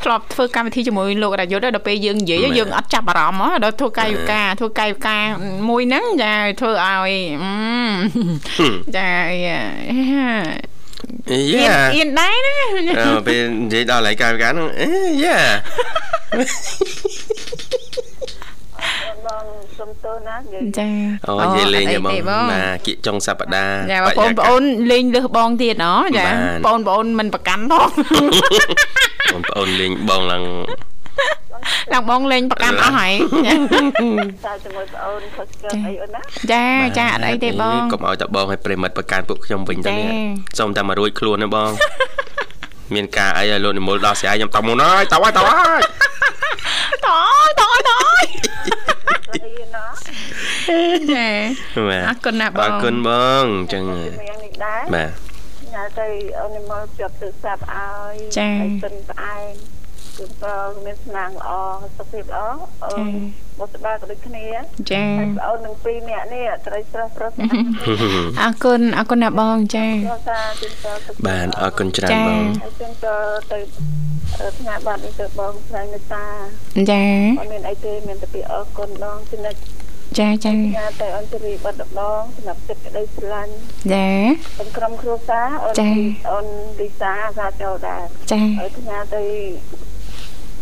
[0.02, 5.22] ធ្លាប់ធ្វើកម្មវិធីជាមួយលោករយុទ្ធដល់ពេលយើងនិយាយយើងអត់ចាប់អារម្មណ៍ដល់ធ្វើកាយវិការធ្វើកាយវិការ
[5.68, 7.12] មួយហ្នឹងចាធ្វើឲ្យ
[8.96, 9.10] ចា
[9.44, 9.60] យ៉ា
[11.94, 12.94] អៀនដែរណា
[13.26, 14.68] ពេលនិយាយដល់ឡៃកាយវិការហ្នឹង
[15.24, 15.40] យ៉ា
[19.26, 19.46] បង
[19.78, 20.36] សុំទោសណា
[20.78, 20.88] ចា
[21.28, 24.62] អូនិយាយលេងបងណាគៀកចុងសប្តាហ៍ចាបងប្អូន
[24.92, 26.26] លេងលើសបងទៀតហ៎ចា
[26.66, 30.42] បងប្អូនមិនប្រកាន់ផងបងប្អូនលេងបងឡើង
[31.92, 33.12] ឡើងបងលេងប្រកាន់អស់ហើយ
[34.46, 36.20] តើជាមួយបងអូនខុសឆ្គងអីអូនណា
[36.52, 36.66] ចា
[36.98, 40.08] ចាអត់អីទេបងកុំឲ្យតែបងឲ្យប្រិមិត្តប្រកាន់ពួកខ្ញុំវិញទៅនេះ
[40.58, 41.70] សូមតែមករួចខ្លួនណាបង
[42.94, 45.80] មានការអីឲ្យលោកនិមលដល់ស្រាយខ្ញុំតមុនហើយតើហើយតើហើយ
[47.06, 47.18] តើ
[47.60, 47.98] តើតើ
[51.12, 51.26] ចា
[52.08, 53.10] អរគុណណាបងអរគុណប
[53.42, 53.84] ងអញ្ចឹង
[54.94, 55.31] បាទ
[55.72, 56.08] ញ៉ាំទៅ
[56.38, 58.50] អូនមកជាប់ទូរស័ព្ទឲ្យចា
[58.82, 59.52] ទិនផ្អែម
[60.18, 61.50] គឺក៏មានស្នាងល្អ
[61.96, 62.44] សុខភាពល្អ
[62.84, 63.12] អូន
[63.58, 64.46] បុស្បាក៏ដូចគ្នា
[64.92, 67.34] ចាបងអូននឹងពីរនាក់នេះត្រីស្រស់ស្រស់
[68.40, 69.86] អរគុណអរគុណណាបងចា
[71.26, 73.16] បាទអរគុណច្រើនបងហើយចឹងក៏
[73.52, 73.58] ទៅ
[74.56, 76.24] ផ្ញើបាត់នេះទៅបងស្រីមេតាចា
[77.40, 79.54] អត់មានអីទេមានតែពីអរគុណបងចំណុច
[80.18, 83.52] ចាចាញ៉ាតែអន្តរីបាត់ដងសម្រាប់ចិត្តក្តីស្រឡាញ់
[83.92, 84.08] ចា
[84.58, 85.74] ទាំងក្រុមគ្រួសារអូន
[86.30, 86.46] អូន
[86.80, 89.24] លីសាសាចូលដែរចាហើយញ៉ាទៅ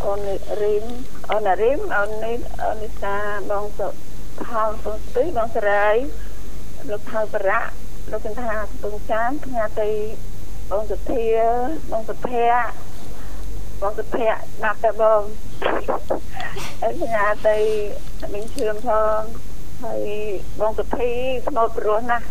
[0.05, 0.20] អូន
[0.62, 0.84] រីម
[1.30, 3.14] អូនរីមអូននេះអូនលីសា
[3.51, 3.88] បងសុ
[4.46, 5.96] ផលពងស្ទីបងសរាយ
[6.90, 7.66] លោកថៅបរៈ
[8.11, 9.90] លោកកន្ថាពងចានញ៉ាទៅ
[10.70, 11.24] បងសុធា
[11.90, 12.89] បងសុភ័ក្រ
[13.80, 15.20] បងសុភ័ក្រដាក់ទៅបង
[16.82, 17.16] អញ្ញ
[17.48, 17.56] ទៅ
[18.32, 19.20] មានឈឿមផង
[19.84, 20.02] ហើយ
[20.60, 21.10] បងសុភី
[21.46, 22.26] ស្មោតព្រោះណាស់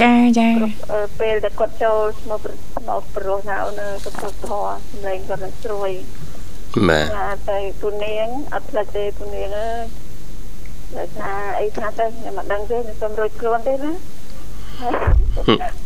[0.00, 0.48] ចាចា
[1.20, 2.00] ពេលដែលគាត់ចូល
[2.30, 2.40] មក
[2.88, 5.90] មកប្រុសណាអូនគាត់ទៅធေါ်សម្លេងគាត់នឹងស្រួយ
[6.88, 9.84] បាទណាតែពូនាងអត់ផ្លិចទេពូនាងអើយ
[10.96, 13.92] ដោយសារអីខ្លះទៅខ្ញុំមិនដឹងទេខ្ញុំសូមរួចខ្លួនទេណា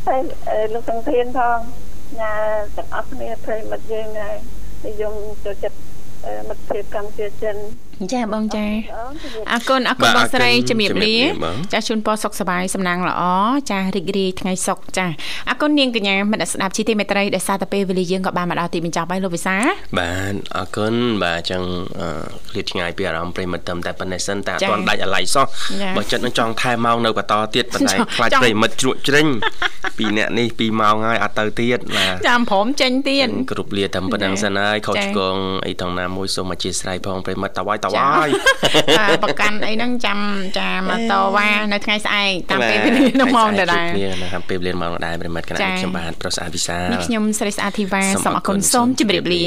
[0.06, 0.20] ហើយ
[0.74, 1.58] លោកទាំងធានផង
[2.20, 2.32] ណា
[2.76, 4.36] ទាំងអស់គ្នាប្រិមិត្តយើងដែរ
[4.86, 5.14] និយម
[5.44, 5.78] ចូលចិត្ត
[6.48, 7.56] មិត្តភាពកម្ពុជាចិន
[8.12, 9.14] ចាបងចាអូន
[9.52, 13.22] អរគុណអរគុណបងស្រីជំរាបលាបងចាជូនពរសុខសប្បាយសំណាងល្អ
[13.70, 15.06] ចារីករាយថ្ងៃសុខចា
[15.50, 19.56] អរគុណនាងកញ្ញាមិត្តស្ដាប់ជីទីមេត្រីដែលសារតែពេលវេលាយើងក៏បានមកដល់ទីបញ្ចប់ហើយលោកវិសា
[19.98, 21.62] បាទអរគុណបាទអញ្ចឹង
[22.00, 22.08] អឺ
[22.50, 25.46] ឃ្លាតឆ្ងាយពីអារម្មណ៍ប្រិមត្តត្រឹមតែប៉ុណ្ណេះសិនតែអត់ទាន់ដាច់អាឡ័យសោះ
[25.96, 29.26] បើចិត្តនឹងចង់ថែម៉ោងនៅបន្តទៀតប៉ុន្តែខ្លាចប្រិមត្តជ្រក់ជ្រិញ
[29.98, 35.36] ពីអ្នកនេះ2ម៉ោងហើយអត់ទៅទៀតបាទចាំព្រមចេញទៀតគ្រប់លាតែប៉ុណ្្នឹងសិនហើយខុសឆ្គង
[35.66, 38.28] អីថងណាមួយសូមអធិស្ឋានផងប្រិមត្តតវាយតវាយ
[38.98, 40.18] បាទប្រកាន់អីហ្នឹងចាំ
[40.58, 49.44] ចាមកតវ៉ានៅថ្ងៃស្អែកតាមពេលវេលានៅម៉ោងដដែលគ្នានៅតាមពេលវេលាម៉ោងដដែលប្រិមត្តគណៈខ្ញុំបាទប្រុសស្អាតវិសានេះខ្ញុំស្រីស្អាតធីវ៉ាសូមអរគុណសូមជម្រាបលា